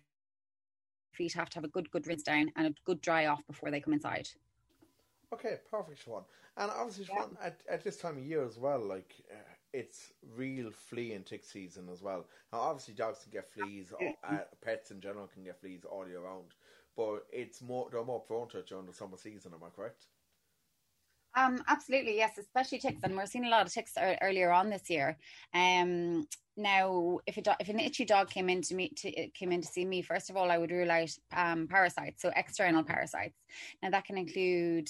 [1.14, 3.72] feet have to have a good, good rinse down and a good dry off before
[3.72, 4.28] they come inside.
[5.34, 6.24] Okay, perfect, Siobhan.
[6.58, 7.26] And obviously, yeah.
[7.42, 11.44] at, at this time of year as well, like uh, it's real flea and tick
[11.44, 12.26] season as well.
[12.52, 13.92] Now, obviously, dogs can get fleas,
[14.24, 16.54] uh, pets in general can get fleas all year round,
[16.96, 19.52] but it's more they're more prone to it during the summer season.
[19.54, 20.06] Am I correct?
[21.36, 24.70] Um, absolutely, yes, especially ticks, and we're seeing a lot of ticks er- earlier on
[24.70, 25.18] this year.
[25.54, 29.52] Um, now, if a do- if an itchy dog came in to me to, came
[29.52, 32.84] in to see me, first of all, I would rule out um, parasites, so external
[32.84, 33.40] parasites.
[33.82, 34.88] Now that can include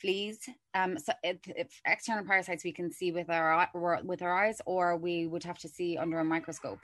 [0.00, 0.38] fleas.
[0.74, 3.68] Um, so if, if external parasites we can see with our
[4.04, 6.80] with our eyes, or we would have to see under a microscope.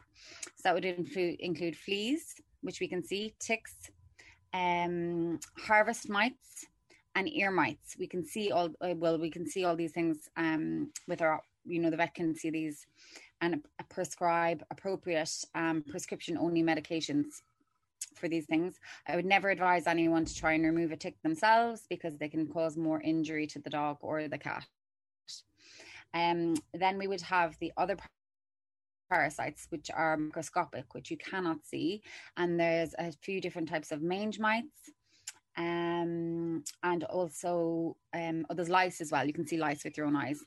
[0.57, 3.75] So that would include include fleas, which we can see, ticks,
[4.53, 6.67] um, harvest mites,
[7.15, 7.97] and ear mites.
[7.99, 11.41] We can see all uh, well, we can see all these things um, with our
[11.65, 12.87] you know the vet can see these
[13.41, 17.43] and prescribe appropriate um, prescription only medications
[18.15, 18.79] for these things.
[19.07, 22.47] I would never advise anyone to try and remove a tick themselves because they can
[22.47, 24.67] cause more injury to the dog or the cat.
[26.15, 27.97] Um, then we would have the other
[29.11, 32.03] parasites, which are microscopic, which you cannot see.
[32.37, 34.91] And there's a few different types of mange mites.
[35.57, 39.27] Um, and also, um, oh, there's lice as well.
[39.27, 40.41] You can see lice with your own eyes.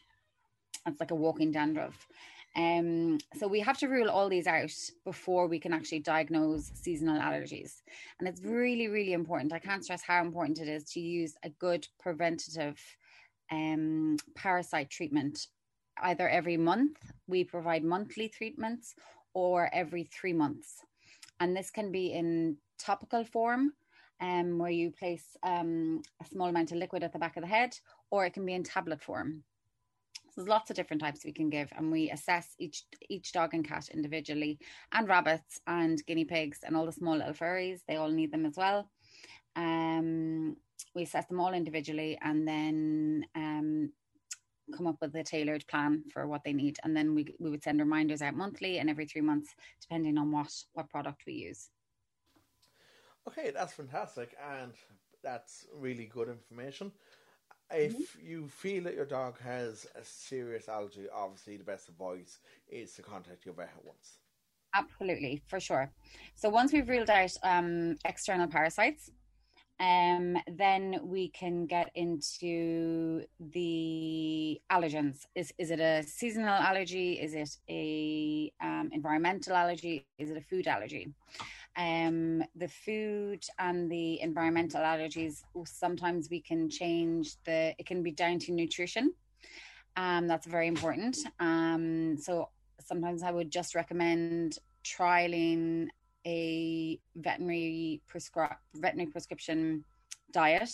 [0.87, 2.07] It's like a walking dandruff.
[2.55, 4.71] Um, so we have to rule all these out
[5.03, 7.81] before we can actually diagnose seasonal allergies.
[8.19, 9.51] And it's really, really important.
[9.51, 12.79] I can't stress how important it is to use a good preventative
[13.51, 15.47] um, parasite treatment
[16.01, 16.97] either every month.
[17.27, 18.95] We provide monthly treatments
[19.33, 20.77] or every three months.
[21.41, 23.73] And this can be in topical form
[24.21, 27.49] um, where you place um, a small amount of liquid at the back of the
[27.49, 27.77] head,
[28.11, 29.43] or it can be in tablet form.
[30.35, 33.67] There's lots of different types we can give, and we assess each each dog and
[33.67, 34.59] cat individually,
[34.91, 37.81] and rabbits and guinea pigs and all the small little furries.
[37.87, 38.89] They all need them as well.
[39.55, 40.57] Um,
[40.93, 43.91] we assess them all individually, and then um,
[44.75, 47.63] come up with a tailored plan for what they need, and then we we would
[47.63, 51.69] send reminders out monthly and every three months, depending on what what product we use.
[53.27, 54.73] Okay, that's fantastic, and
[55.23, 56.91] that's really good information.
[57.71, 58.27] If mm-hmm.
[58.27, 63.01] you feel that your dog has a serious allergy, obviously the best advice is to
[63.01, 64.19] contact your vet at once.
[64.75, 65.91] Absolutely, for sure.
[66.35, 69.09] So once we've ruled out um, external parasites,
[69.79, 75.25] um, then we can get into the allergens.
[75.35, 77.13] Is is it a seasonal allergy?
[77.13, 80.05] Is it a um, environmental allergy?
[80.17, 81.13] Is it a food allergy?
[81.77, 88.11] Um, the food and the environmental allergies, sometimes we can change the, it can be
[88.11, 89.13] down to nutrition.
[89.97, 91.17] Um, that's very important.
[91.39, 95.87] Um, so sometimes I would just recommend trialing
[96.25, 99.83] a veterinary prescri- veterinary prescription
[100.31, 100.69] diet.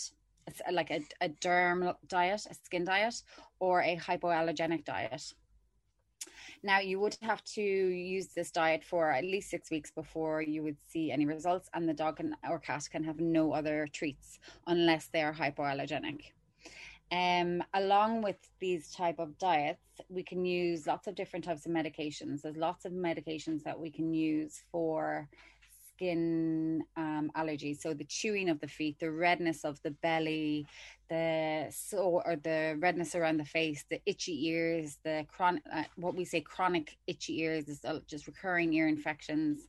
[0.48, 3.22] It's like a, a derm diet, a skin diet,
[3.60, 5.34] or a hypoallergenic diet.
[6.64, 10.64] Now, you would have to use this diet for at least six weeks before you
[10.64, 14.40] would see any results, and the dog can, or cat can have no other treats
[14.68, 16.22] unless they are hypoallergenic.
[17.12, 21.72] Um, along with these type of diets, we can use lots of different types of
[21.72, 22.42] medications.
[22.42, 25.28] There's lots of medications that we can use for
[26.02, 27.82] skin um, allergies.
[27.82, 30.66] So the chewing of the feet, the redness of the belly,
[31.12, 36.16] the so or the redness around the face, the itchy ears, the chronic uh, what
[36.16, 39.68] we say chronic itchy ears is uh, just recurring ear infections.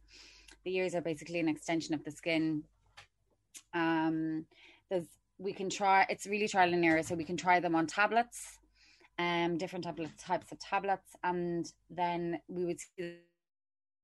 [0.65, 2.63] The ears are basically an extension of the skin.
[3.75, 4.47] Um,
[4.89, 6.07] there's we can try.
[6.09, 8.59] It's really trial and error, so we can try them on tablets,
[9.19, 13.17] um, different tablets types of tablets, and then we would see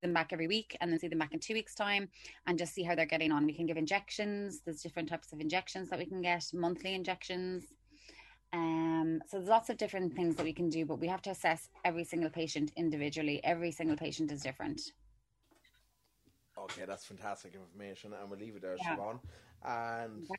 [0.00, 2.08] them back every week and then see them back in two weeks time
[2.46, 3.46] and just see how they're getting on.
[3.46, 4.60] We can give injections.
[4.64, 7.64] There's different types of injections that we can get monthly injections.
[8.52, 11.30] Um, so there's lots of different things that we can do but we have to
[11.30, 13.40] assess every single patient individually.
[13.44, 14.80] Every single patient is different.
[16.58, 18.96] Okay that's fantastic information and we'll leave it there yeah.
[18.96, 19.18] Siobhan.
[19.64, 20.36] And yeah.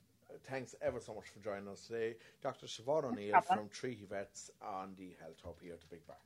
[0.49, 2.15] thanks ever so much for joining us today.
[2.41, 2.65] Dr.
[2.65, 6.19] Siobhan O'Neill from Treaty Vets on the Health Hub here at the Big Bark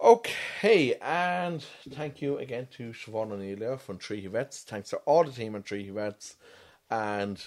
[0.00, 4.62] Okay, and thank you again to Siobhan O'Neill from Treaty Vets.
[4.62, 6.36] Thanks to all the team at Treaty Vets.
[6.88, 7.42] And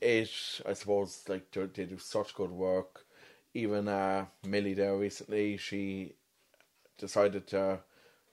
[0.00, 0.30] it,
[0.66, 3.04] I suppose, like they do such good work.
[3.52, 6.14] Even uh, Milly there recently, she
[6.96, 7.80] decided to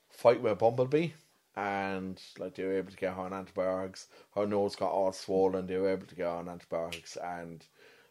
[0.10, 1.12] fight with bumblebee
[1.58, 4.08] and like they were able to get her on antibiotics.
[4.36, 7.66] Her nose got all swollen, they were able to get her on antibiotics and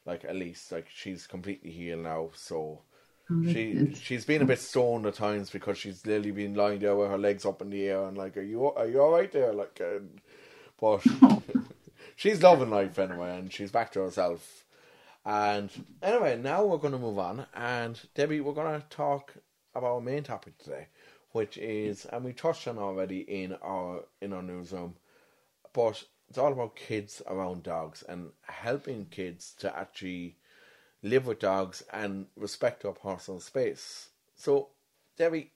[0.04, 2.82] like at least like she's completely healed now, so
[3.44, 7.10] she she's been a bit stoned at times because she's literally been lying there with
[7.10, 9.52] her legs up in the air and like, are you are you all right there?
[9.52, 10.00] Like, uh,
[10.80, 11.04] but
[12.16, 14.64] she's loving life anyway, and she's back to herself.
[15.24, 15.70] And
[16.02, 19.34] anyway, now we're going to move on, and Debby, we're going to talk
[19.74, 20.86] about our main topic today,
[21.32, 24.94] which is, and we touched on already in our in our newsroom,
[25.74, 30.36] but it's all about kids around dogs and helping kids to actually
[31.02, 34.08] live with dogs and respect our personal space.
[34.36, 34.68] So,
[35.16, 35.52] Debby,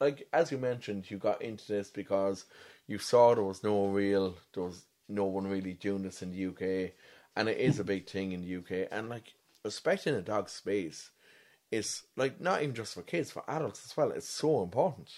[0.00, 2.44] like as you mentioned, you got into this because
[2.86, 6.46] you saw there was no real, there was no one really doing this in the
[6.46, 6.92] UK,
[7.36, 8.88] and it is a big thing in the UK.
[8.90, 11.10] And like respecting a dog's space
[11.70, 14.10] is like not even just for kids, for adults as well.
[14.10, 15.10] It's so important.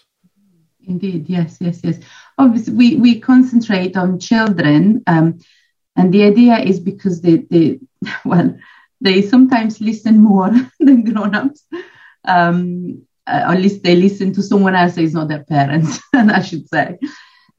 [0.87, 1.99] Indeed, yes, yes, yes.
[2.37, 5.39] Obviously, we we concentrate on children, um,
[5.95, 7.79] and the idea is because the they
[8.25, 8.57] well
[9.01, 11.65] they sometimes listen more than grown-ups.
[12.25, 16.67] Um, uh, at least they listen to someone else is not their parents i should
[16.67, 16.97] say.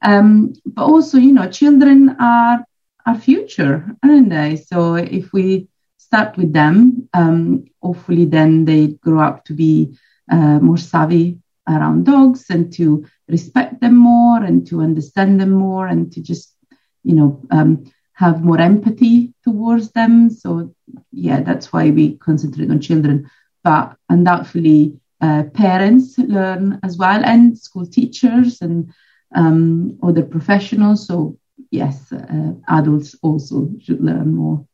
[0.01, 2.65] Um, but also you know children are
[3.05, 4.57] our future aren't they?
[4.57, 5.67] So if we
[5.97, 9.97] start with them um, hopefully then they grow up to be
[10.31, 15.87] uh, more savvy around dogs and to respect them more and to understand them more
[15.87, 16.55] and to just
[17.03, 17.83] you know um,
[18.21, 20.29] have more empathy towards them.
[20.29, 20.73] So,
[21.11, 23.29] yeah, that's why we concentrate on children.
[23.63, 28.91] But undoubtedly, uh, parents learn as well, and school teachers and
[29.35, 31.07] um, other professionals.
[31.07, 31.37] So,
[31.71, 34.70] yes, uh, adults also should learn more.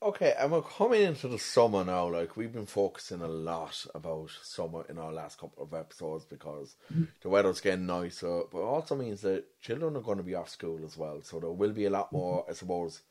[0.00, 2.08] Okay, and we're coming into the summer now.
[2.08, 6.76] Like we've been focusing a lot about summer in our last couple of episodes because
[6.94, 7.08] mm.
[7.20, 10.50] the weather's getting nicer, but it also means that children are going to be off
[10.50, 11.20] school as well.
[11.22, 12.16] So there will be a lot mm-hmm.
[12.16, 13.02] more, I suppose,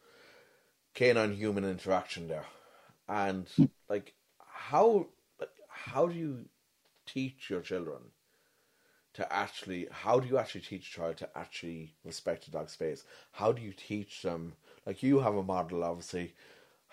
[0.94, 2.46] canine human interaction there.
[3.10, 3.70] And mm.
[3.90, 5.08] like, how
[5.42, 6.46] like, how do you
[7.06, 8.00] teach your children
[9.16, 9.90] to actually?
[9.92, 13.04] How do you actually teach a child to actually respect a dog's space?
[13.34, 14.54] How do you teach them?
[14.86, 16.34] Like you have a model, obviously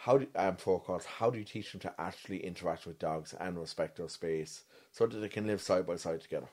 [0.04, 3.58] how do um, course, how do you teach them to actually interact with dogs and
[3.58, 6.48] respect their space so that they can live side by side together?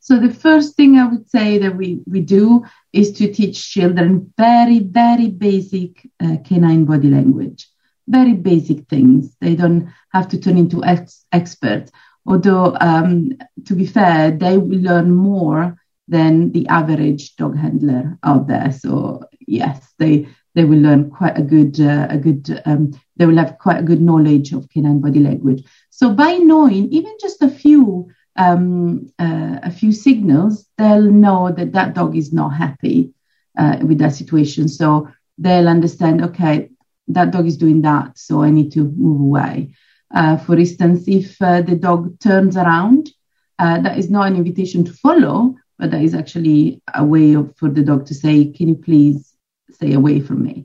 [0.00, 2.64] So the first thing I would say that we, we do
[2.94, 7.68] is to teach children very, very basic uh, canine body language,
[8.08, 9.36] very basic things.
[9.42, 11.92] They don't have to turn into ex- experts.
[12.24, 13.32] Although, um,
[13.66, 15.76] to be fair, they will learn more
[16.08, 18.72] than the average dog handler out there.
[18.72, 23.36] So yes, they they will learn quite a good, uh, a good, um, they will
[23.36, 25.62] have quite a good knowledge of canine body language.
[25.90, 31.72] So by knowing even just a few, um, uh, a few signals, they'll know that
[31.72, 33.12] that dog is not happy
[33.58, 34.66] uh, with that situation.
[34.66, 36.70] So they'll understand, okay,
[37.08, 39.74] that dog is doing that, so I need to move away.
[40.12, 43.10] Uh, for instance, if uh, the dog turns around,
[43.58, 47.54] uh, that is not an invitation to follow, but that is actually a way of,
[47.58, 49.35] for the dog to say, "Can you please
[49.76, 50.56] stay away from me.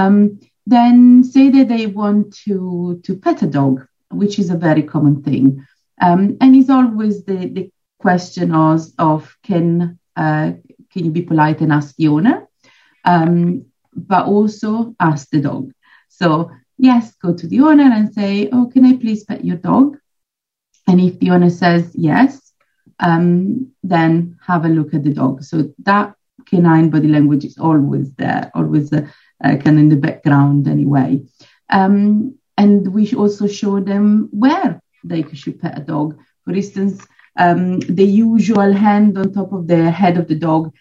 [0.00, 0.16] Um,
[0.66, 3.74] then say that they want to, to pet a dog,
[4.10, 5.44] which is a very common thing.
[6.06, 10.52] Um, and it's always the, the question of, of can, uh,
[10.92, 12.36] can you be polite and ask the owner,
[13.04, 15.72] um, but also ask the dog.
[16.08, 19.98] So yes, go to the owner and say, oh, can I please pet your dog?
[20.88, 22.52] And if the owner says yes,
[22.98, 25.42] um, then have a look at the dog.
[25.42, 26.15] So that
[26.48, 29.06] canine body language is always there, always uh,
[29.44, 31.22] uh, kind of in the background anyway.
[31.70, 36.18] Um, and we also show them where they should pet a dog.
[36.44, 37.04] For instance,
[37.38, 40.72] um, the usual hand on top of the head of the dog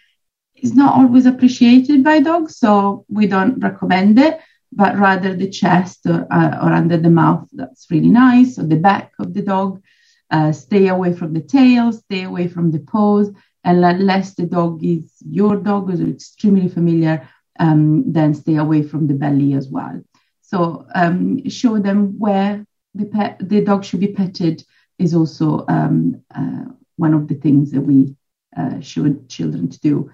[0.56, 4.40] is not always appreciated by dogs, so we don't recommend it,
[4.72, 7.48] but rather the chest or, uh, or under the mouth.
[7.52, 9.82] That's really nice, or the back of the dog.
[10.32, 13.30] Uh, stay away from the tail, stay away from the paws,
[13.66, 17.28] unless the dog is your dog is extremely familiar,
[17.60, 20.02] um, then stay away from the belly as well.
[20.42, 24.64] So um, show them where the pet, the dog should be petted
[25.00, 28.16] is also um, uh, one of the things that we
[28.56, 30.12] uh, show children to do.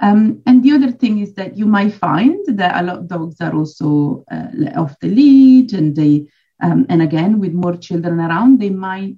[0.00, 3.40] Um, and the other thing is that you might find that a lot of dogs
[3.40, 6.26] are also uh, off the lead, and they,
[6.62, 9.16] um, and again, with more children around, they might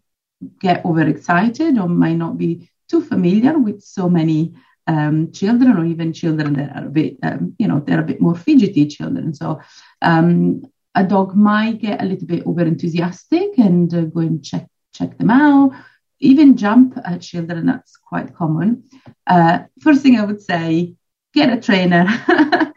[0.58, 4.54] get overexcited or might not be too familiar with so many
[4.86, 8.20] um, children or even children that are a bit, um, you know, they're a bit
[8.20, 9.32] more fidgety children.
[9.34, 9.60] So
[10.02, 10.62] um,
[10.94, 15.16] a dog might get a little bit over enthusiastic and uh, go and check check
[15.18, 15.72] them out,
[16.18, 17.66] even jump at children.
[17.66, 18.84] That's quite common.
[19.26, 20.94] Uh, first thing I would say,
[21.32, 22.06] get a trainer.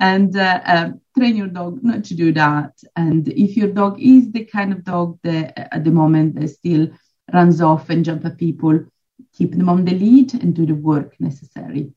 [0.00, 2.72] and uh, uh, train your dog not to do that.
[2.96, 6.88] And if your dog is the kind of dog that at the moment still
[7.32, 8.86] runs off and jump at people,
[9.32, 11.92] keep them on the lead and do the work necessary.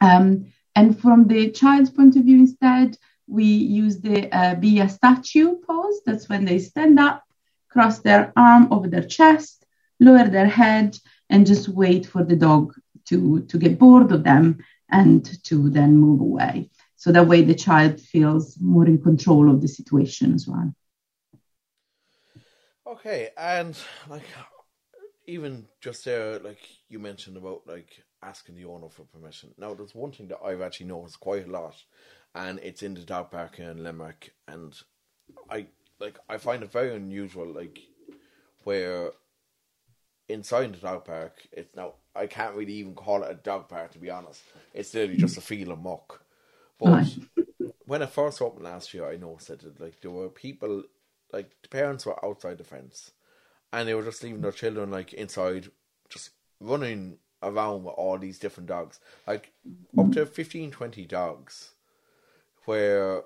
[0.00, 2.96] Um, and from the child's point of view, instead,
[3.26, 6.00] we use the uh, be a statue pose.
[6.06, 7.24] That's when they stand up,
[7.68, 9.66] cross their arm over their chest,
[10.00, 10.98] lower their head,
[11.30, 12.74] and just wait for the dog
[13.06, 14.58] to, to get bored of them
[14.90, 16.70] and to then move away.
[16.96, 20.74] So that way the child feels more in control of the situation as well.
[22.86, 23.76] Okay, and
[24.08, 24.24] like
[25.28, 29.54] even just there, like you mentioned about like asking the owner for permission.
[29.58, 31.76] Now, there's one thing that I've actually noticed quite a lot,
[32.34, 34.74] and it's in the dog park here in Limerick, and
[35.50, 35.66] I
[36.00, 37.78] like I find it very unusual, like
[38.64, 39.10] where
[40.30, 43.92] inside the dog park, it's now I can't really even call it a dog park
[43.92, 44.42] to be honest.
[44.72, 46.22] It's literally just a field of muck.
[46.78, 47.06] But
[47.86, 50.84] when it first opened last year, I noticed that like there were people,
[51.32, 53.10] like the parents were outside the fence
[53.72, 55.70] and they were just leaving their children like inside,
[56.08, 59.52] just running around with all these different dogs, like
[59.96, 61.70] up to 15, 20 dogs,
[62.64, 63.22] where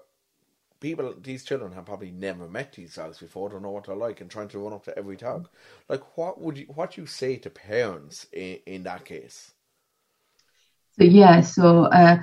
[0.80, 4.20] people, these children have probably never met these dogs before, don't know what they're like,
[4.20, 5.48] and trying to run up to every dog.
[5.88, 9.52] Like, what would you, what you say to parents in, in that case?
[10.98, 12.18] So yeah, so uh,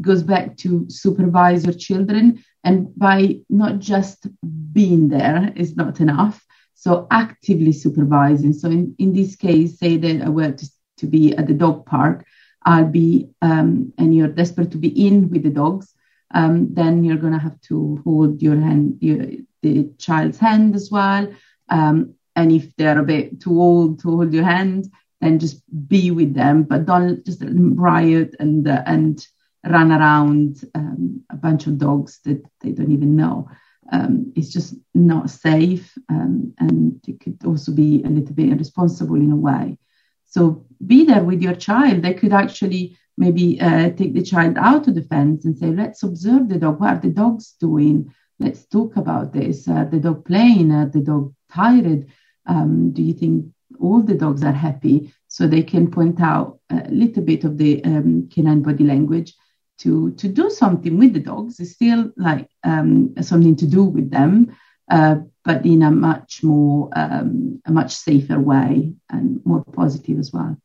[0.00, 4.26] goes back to supervise your children, and by not just
[4.72, 6.44] being there is not enough.
[6.84, 8.52] So actively supervising.
[8.60, 10.66] So in, in this case, say that I were to,
[11.00, 12.24] to be at the dog park,
[12.70, 15.88] I'll be, um, and you're desperate to be in with the dogs.
[16.32, 19.26] um, then you're going to have to hold your hand, your,
[19.62, 21.32] the child's hand as well.
[21.68, 26.10] Um, and if they're a bit too old to hold your hand, then just be
[26.10, 29.26] with them, but don't just riot and uh, and
[29.64, 33.48] run around um, a bunch of dogs that they don't even know.
[33.90, 39.16] Um, it's just not safe, um, and it could also be a little bit irresponsible
[39.16, 39.78] in a way.
[40.26, 42.02] So be there with your child.
[42.02, 46.02] They could actually maybe uh, take the child out to the fence and say, let's
[46.02, 46.80] observe the dog.
[46.80, 48.14] What are the dogs doing?
[48.38, 49.64] Let's talk about this.
[49.64, 50.68] The dog playing?
[50.68, 52.06] The dog tired?
[52.46, 53.46] Um, do you think
[53.78, 55.12] all the dogs are happy?
[55.28, 59.34] So they can point out a little bit of the um, canine body language
[59.80, 61.60] to, to do something with the dogs.
[61.60, 64.56] It's still like um, something to do with them,
[64.90, 70.32] uh, but in a much more, um, a much safer way and more positive as
[70.32, 70.56] well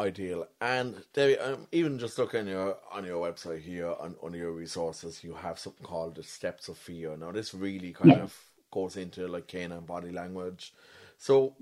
[0.00, 0.46] ideal.
[0.60, 4.52] And Debby, um, even just looking on your on your website here on, on your
[4.52, 7.16] resources, you have something called the Steps of Fear.
[7.16, 8.22] Now, this really kind yeah.
[8.22, 8.36] of
[8.72, 10.72] goes into like canine body language.
[11.18, 11.54] So,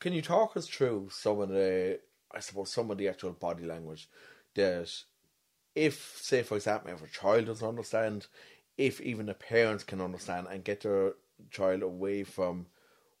[0.00, 2.00] can you talk us through some of the,
[2.34, 4.08] I suppose, some of the actual body language
[4.54, 4.90] that,
[5.74, 8.26] if say for example, if a child doesn't understand,
[8.76, 11.14] if even the parents can understand and get their
[11.50, 12.66] child away from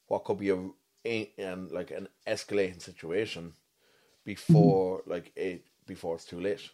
[0.06, 0.58] what could be a,
[1.06, 3.52] a like an escalating situation
[4.24, 5.10] before mm-hmm.
[5.10, 6.70] like it before it's too late.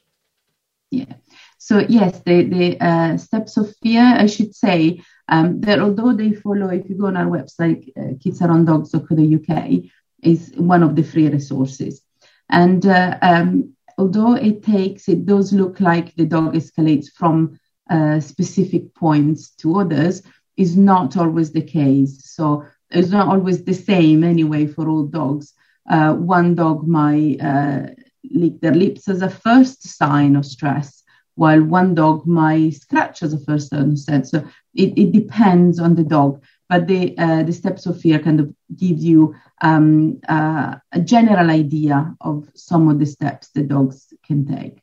[0.91, 1.15] Yeah.
[1.59, 6.33] So yes the the uh, steps of fear i should say um, that although they
[6.33, 9.85] follow if you go on our website uh, kidsarounddogs.co.uk
[10.23, 12.03] is one of the free resources.
[12.49, 17.59] And uh, um, although it takes it does look like the dog escalates from
[17.91, 20.23] uh, specific points to others
[20.57, 25.55] is not always the case so it's not always the same anyway for all dogs
[25.91, 27.83] uh, one dog might uh,
[28.31, 31.03] lick their lips as a first sign of stress,
[31.35, 34.31] while one dog might scratch as a first sign of stress.
[34.31, 34.45] So
[34.75, 36.43] it, it depends on the dog.
[36.71, 41.51] But the, uh, the steps of fear kind of give you um, uh, a general
[41.51, 44.83] idea of some of the steps the dogs can take.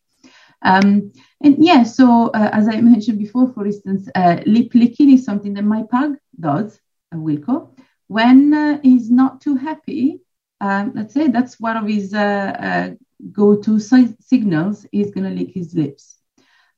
[0.63, 5.25] Um, and yeah, so uh, as I mentioned before, for instance, uh, lip licking is
[5.25, 6.81] something that my pug does,
[7.13, 7.71] Wilco,
[8.07, 10.21] when uh, he's not too happy
[10.61, 12.89] um, let's say that's one of his uh, uh,
[13.31, 14.85] go-to si- signals.
[14.91, 16.17] He's going to lick his lips.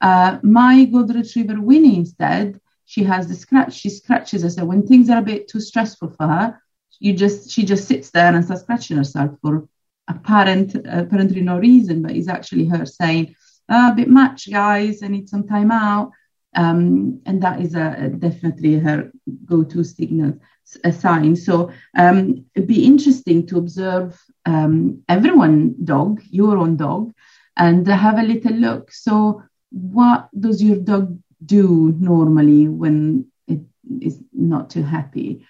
[0.02, 2.60] Uh, my golden retriever Winnie, instead,
[2.90, 3.74] she has the scratch.
[3.76, 6.60] She scratches herself when things are a bit too stressful for her.
[7.00, 9.70] You just she just sits there and starts scratching herself for
[10.08, 13.36] apparent apparently no reason, but it's actually her saying,
[13.70, 15.04] oh, "A bit much, guys.
[15.04, 16.14] I need some time out."
[16.56, 19.12] Um, and that is a, a definitely her
[19.46, 20.40] go-to signal
[20.84, 21.36] a sign.
[21.36, 27.14] So um, it'd be interesting to observe um, everyone dog, your own dog,
[27.56, 28.92] and have a little look.
[28.92, 33.62] So what does your dog do normally when it
[34.02, 35.46] is not too happy?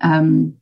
[0.00, 0.56] Um,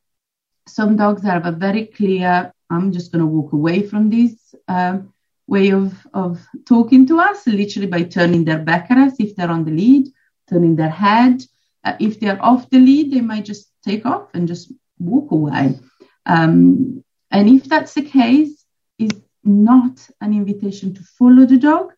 [0.67, 4.99] some dogs have a very clear, I'm just going to walk away from this uh,
[5.47, 9.51] way of, of talking to us, literally by turning their back at us if they're
[9.51, 10.09] on the lead,
[10.49, 11.43] turning their head.
[11.85, 15.79] Uh, if they're off the lead, they might just take off and just walk away.
[16.27, 18.65] Um, and if that's the case,
[18.99, 19.11] is
[19.45, 21.93] not an invitation to follow the dog.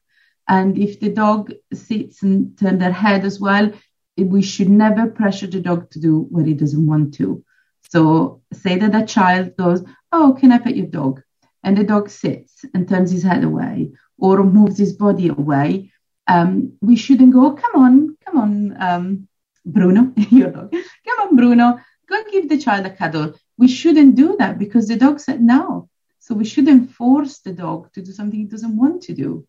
[0.48, 3.72] And if the dog sits and turns their head as well,
[4.16, 7.44] we should never pressure the dog to do what he doesn't want to.
[7.88, 11.22] So say that a child goes, "Oh, can I pet your dog?"
[11.62, 15.90] and the dog sits and turns his head away or moves his body away.
[16.26, 19.28] Um, we shouldn't go, "Come on, come on, um,
[19.64, 23.34] Bruno, your dog, come on, Bruno, go give the child a cuddle.
[23.56, 25.88] We shouldn't do that because the dog said no.
[26.20, 29.46] So we shouldn't force the dog to do something he doesn't want to do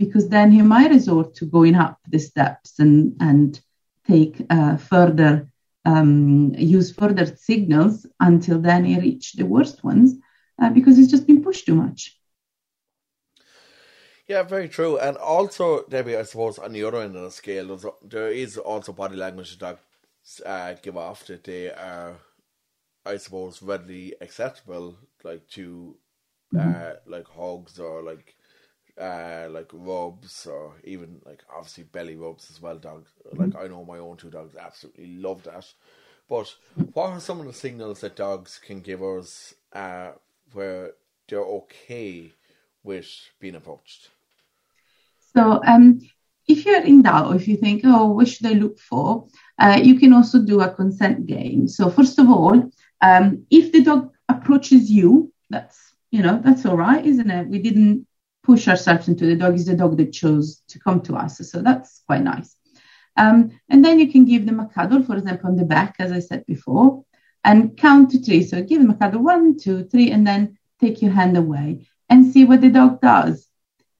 [0.00, 3.60] because then he might resort to going up the steps and, and
[4.08, 5.52] take uh, further,
[5.84, 10.14] um, use further signals until then he reach the worst ones
[10.60, 12.18] uh, because he's just been pushed too much.
[14.26, 14.96] Yeah, very true.
[14.98, 18.56] And also, Debby, I suppose on the other end of the scale, there's, there is
[18.56, 19.80] also body language that
[20.46, 22.16] uh, give off that they are,
[23.04, 25.94] I suppose, readily acceptable, like to,
[26.54, 26.70] mm-hmm.
[26.70, 28.34] uh, like hugs or like,
[29.00, 32.76] uh, like rubs or even like obviously belly rubs as well.
[32.76, 35.66] Dogs, like I know my own two dogs absolutely love that.
[36.28, 36.54] But
[36.92, 40.12] what are some of the signals that dogs can give us, uh,
[40.52, 40.92] where
[41.28, 42.30] they're okay
[42.84, 43.08] with
[43.40, 44.10] being approached?
[45.34, 46.00] So um,
[46.46, 49.26] if you're in doubt, if you think, oh, what should I look for?
[49.58, 51.66] Uh, you can also do a consent game.
[51.66, 52.70] So first of all,
[53.00, 57.48] um, if the dog approaches you, that's you know that's all right, isn't it?
[57.48, 58.06] We didn't
[58.50, 59.54] push ourselves into the dog.
[59.54, 61.38] Is the dog that chose to come to us.
[61.50, 62.56] So that's quite nice.
[63.16, 63.38] Um,
[63.68, 66.20] and then you can give them a cuddle, for example, on the back, as I
[66.20, 67.04] said before,
[67.44, 68.42] and count to three.
[68.42, 72.32] So give them a cuddle, one, two, three, and then take your hand away and
[72.32, 73.46] see what the dog does.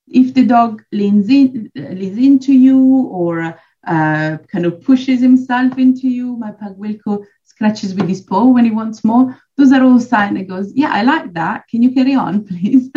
[0.08, 2.80] If the dog leans in, leans into you,
[3.20, 8.46] or uh, kind of pushes himself into you, my pug Wilco scratches with his paw
[8.46, 9.38] when he wants more.
[9.56, 11.68] Those are all signs that goes, yeah, I like that.
[11.68, 12.90] Can you carry on, please?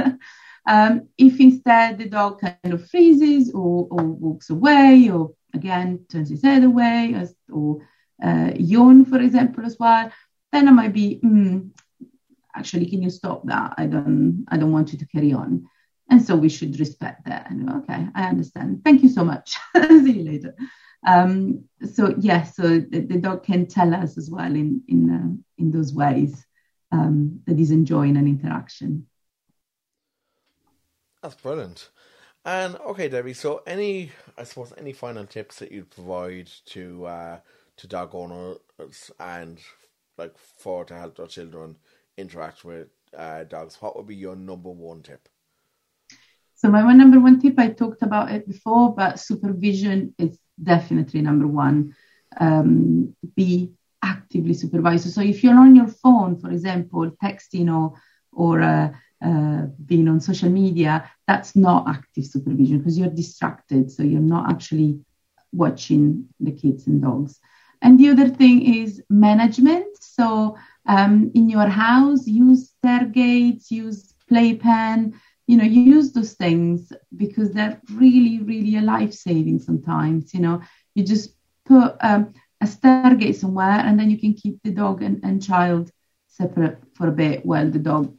[0.65, 6.29] Um, if instead the dog kind of freezes or, or walks away or again turns
[6.29, 7.15] his head away
[7.51, 7.81] or
[8.23, 10.11] uh, yawn, for example, as well,
[10.51, 11.69] then I might be, mm,
[12.55, 13.73] actually, can you stop that?
[13.77, 15.67] I don't, I don't want you to carry on.
[16.09, 17.49] And so we should respect that.
[17.49, 18.81] And okay, I understand.
[18.83, 19.57] Thank you so much.
[19.75, 20.55] See you later.
[21.05, 25.09] Um, so yes, yeah, so the, the, dog can tell us as well in in
[25.09, 26.45] uh, in those ways
[26.93, 29.07] um, that he's enjoying an interaction.
[31.23, 31.89] That's brilliant.
[32.43, 33.33] And okay, Debby.
[33.33, 37.37] So, any, I suppose, any final tips that you'd provide to uh,
[37.77, 38.59] to dog owners
[39.21, 39.57] and
[40.17, 41.77] like for to help their children
[42.17, 43.77] interact with uh, dogs?
[43.79, 45.29] What would be your number one tip?
[46.55, 51.21] So, my one number one tip, I talked about it before, but supervision is definitely
[51.21, 51.95] number one.
[52.37, 53.71] Um, be
[54.03, 55.09] actively supervised.
[55.09, 57.97] So, if you're on your phone, for example, texting or
[58.33, 58.91] or uh,
[59.23, 63.91] uh, being on social media, that's not active supervision because you're distracted.
[63.91, 64.99] So you're not actually
[65.51, 67.39] watching the kids and dogs.
[67.81, 69.87] And the other thing is management.
[70.01, 70.57] So
[70.87, 75.13] um, in your house, use stair gates, use playpen.
[75.47, 80.33] You know, use those things because they're really, really a life saving sometimes.
[80.33, 80.61] You know,
[80.95, 85.01] you just put um, a stair gate somewhere and then you can keep the dog
[85.03, 85.91] and, and child
[86.27, 88.13] separate for a bit while the dog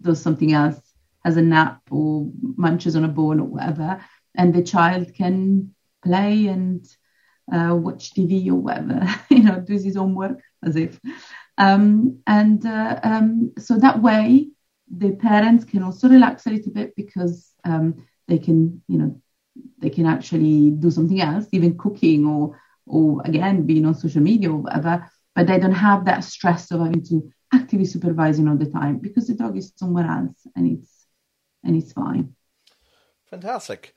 [0.00, 0.80] does something else,
[1.24, 4.00] has a nap or munches on a bone or whatever,
[4.36, 6.86] and the child can play and
[7.52, 11.00] uh, watch TV or whatever, you know, does his homework as if.
[11.56, 14.48] Um, and uh, um, so that way,
[14.90, 19.20] the parents can also relax a little bit because um, they can, you know,
[19.78, 24.50] they can actually do something else, even cooking or, or again, being on social media
[24.50, 25.10] or whatever.
[25.34, 29.26] But they don't have that stress of having to actively supervising all the time because
[29.26, 31.06] the dog is somewhere else and it's
[31.64, 32.34] and it's fine.
[33.30, 33.94] Fantastic.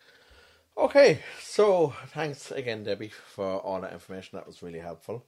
[0.77, 4.37] Okay, so thanks again, Debby, for all that information.
[4.37, 5.25] That was really helpful.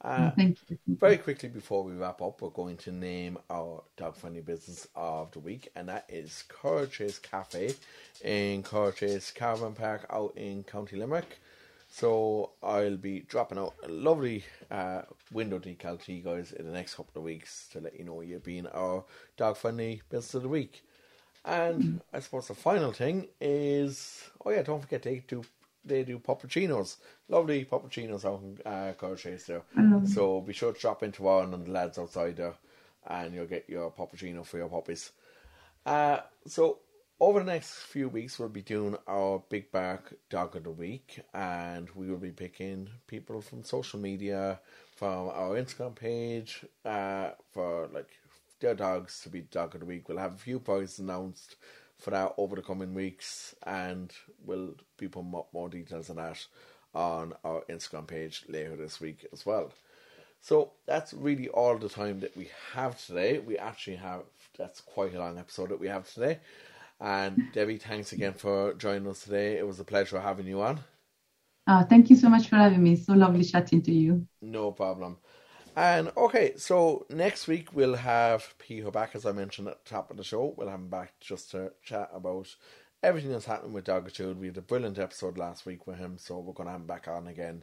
[0.00, 0.78] Uh, Thank you.
[0.88, 5.30] Very quickly before we wrap up, we're going to name our dog friendly business of
[5.32, 6.44] the week, and that is
[6.90, 7.74] Chase Cafe
[8.22, 8.62] in
[8.94, 11.38] Chase Caravan Park out in County Limerick.
[11.98, 15.00] So I'll be dropping out a lovely uh,
[15.32, 18.20] window decal to you guys in the next couple of weeks to let you know
[18.20, 19.02] you've been our
[19.38, 20.84] dog friendly business of the week.
[21.42, 25.42] And I suppose the final thing is oh yeah, don't forget they do
[25.86, 26.96] they do puppuccinos,
[27.30, 29.62] lovely puppuccinos out in uh, Chase there.
[30.06, 32.56] So be sure to drop into one and the lads outside there,
[33.06, 35.12] and you'll get your puppuccino for your puppies.
[35.86, 36.80] Uh, so
[37.18, 41.20] over the next few weeks, we'll be doing our Big Bark Dog of the Week,
[41.32, 44.60] and we will be picking people from social media,
[44.96, 48.10] from our Instagram page, uh, for like
[48.60, 50.08] their dogs to be Dog of the Week.
[50.08, 51.56] We'll have a few prizes announced
[51.98, 54.12] for that over the coming weeks, and
[54.44, 56.44] we'll be putting up more details on that
[56.94, 59.72] on our Instagram page later this week as well.
[60.42, 63.38] So that's really all the time that we have today.
[63.38, 64.22] We actually have
[64.58, 66.40] that's quite a long episode that we have today.
[67.00, 69.58] And Debby, thanks again for joining us today.
[69.58, 70.80] It was a pleasure having you on.
[71.68, 72.96] Oh, thank you so much for having me.
[72.96, 74.26] So lovely chatting to you.
[74.40, 75.18] No problem.
[75.74, 80.10] And okay, so next week we'll have Peter back, as I mentioned at the top
[80.10, 80.54] of the show.
[80.56, 82.54] We'll have him back just to chat about
[83.02, 84.38] everything that's happening with Dogitude.
[84.38, 86.86] We had a brilliant episode last week with him, so we're going to have him
[86.86, 87.62] back on again.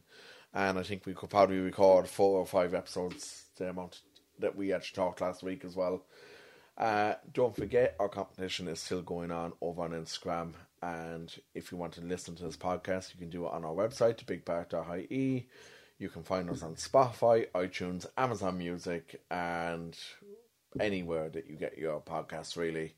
[0.54, 4.02] And I think we could probably record four or five episodes, the amount
[4.38, 6.06] that we actually talked last week as well.
[6.78, 10.54] Uh, don't forget, our competition is still going on over on Instagram.
[10.82, 13.74] And if you want to listen to this podcast, you can do it on our
[13.74, 15.48] website, bigbark.ie.
[16.00, 19.98] You can find us on Spotify, iTunes, Amazon Music, and
[20.80, 22.96] anywhere that you get your podcasts, really.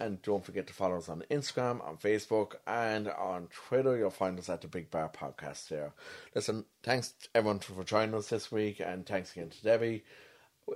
[0.00, 3.96] And don't forget to follow us on Instagram, on Facebook, and on Twitter.
[3.96, 5.92] You'll find us at the Big Bark Podcast there.
[6.34, 10.04] Listen, thanks everyone for joining us this week, and thanks again to Debby.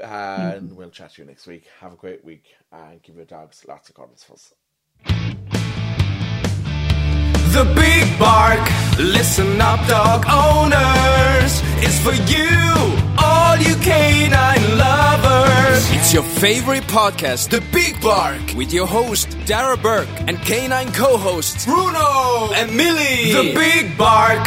[0.01, 0.57] Mm-hmm.
[0.57, 1.64] And we'll chat to you next week.
[1.80, 4.55] Have a great week and give your dogs lots of cuddles for us.
[7.53, 8.66] The Big Bark,
[8.99, 15.90] listen up, dog owners, is for you, all you canine lovers.
[15.90, 20.93] It's It's your favorite podcast, The Big Bark, with your host, Darragh Burke, and canine
[20.93, 23.32] co hosts, Bruno and Milly.
[23.32, 24.47] The Big Bark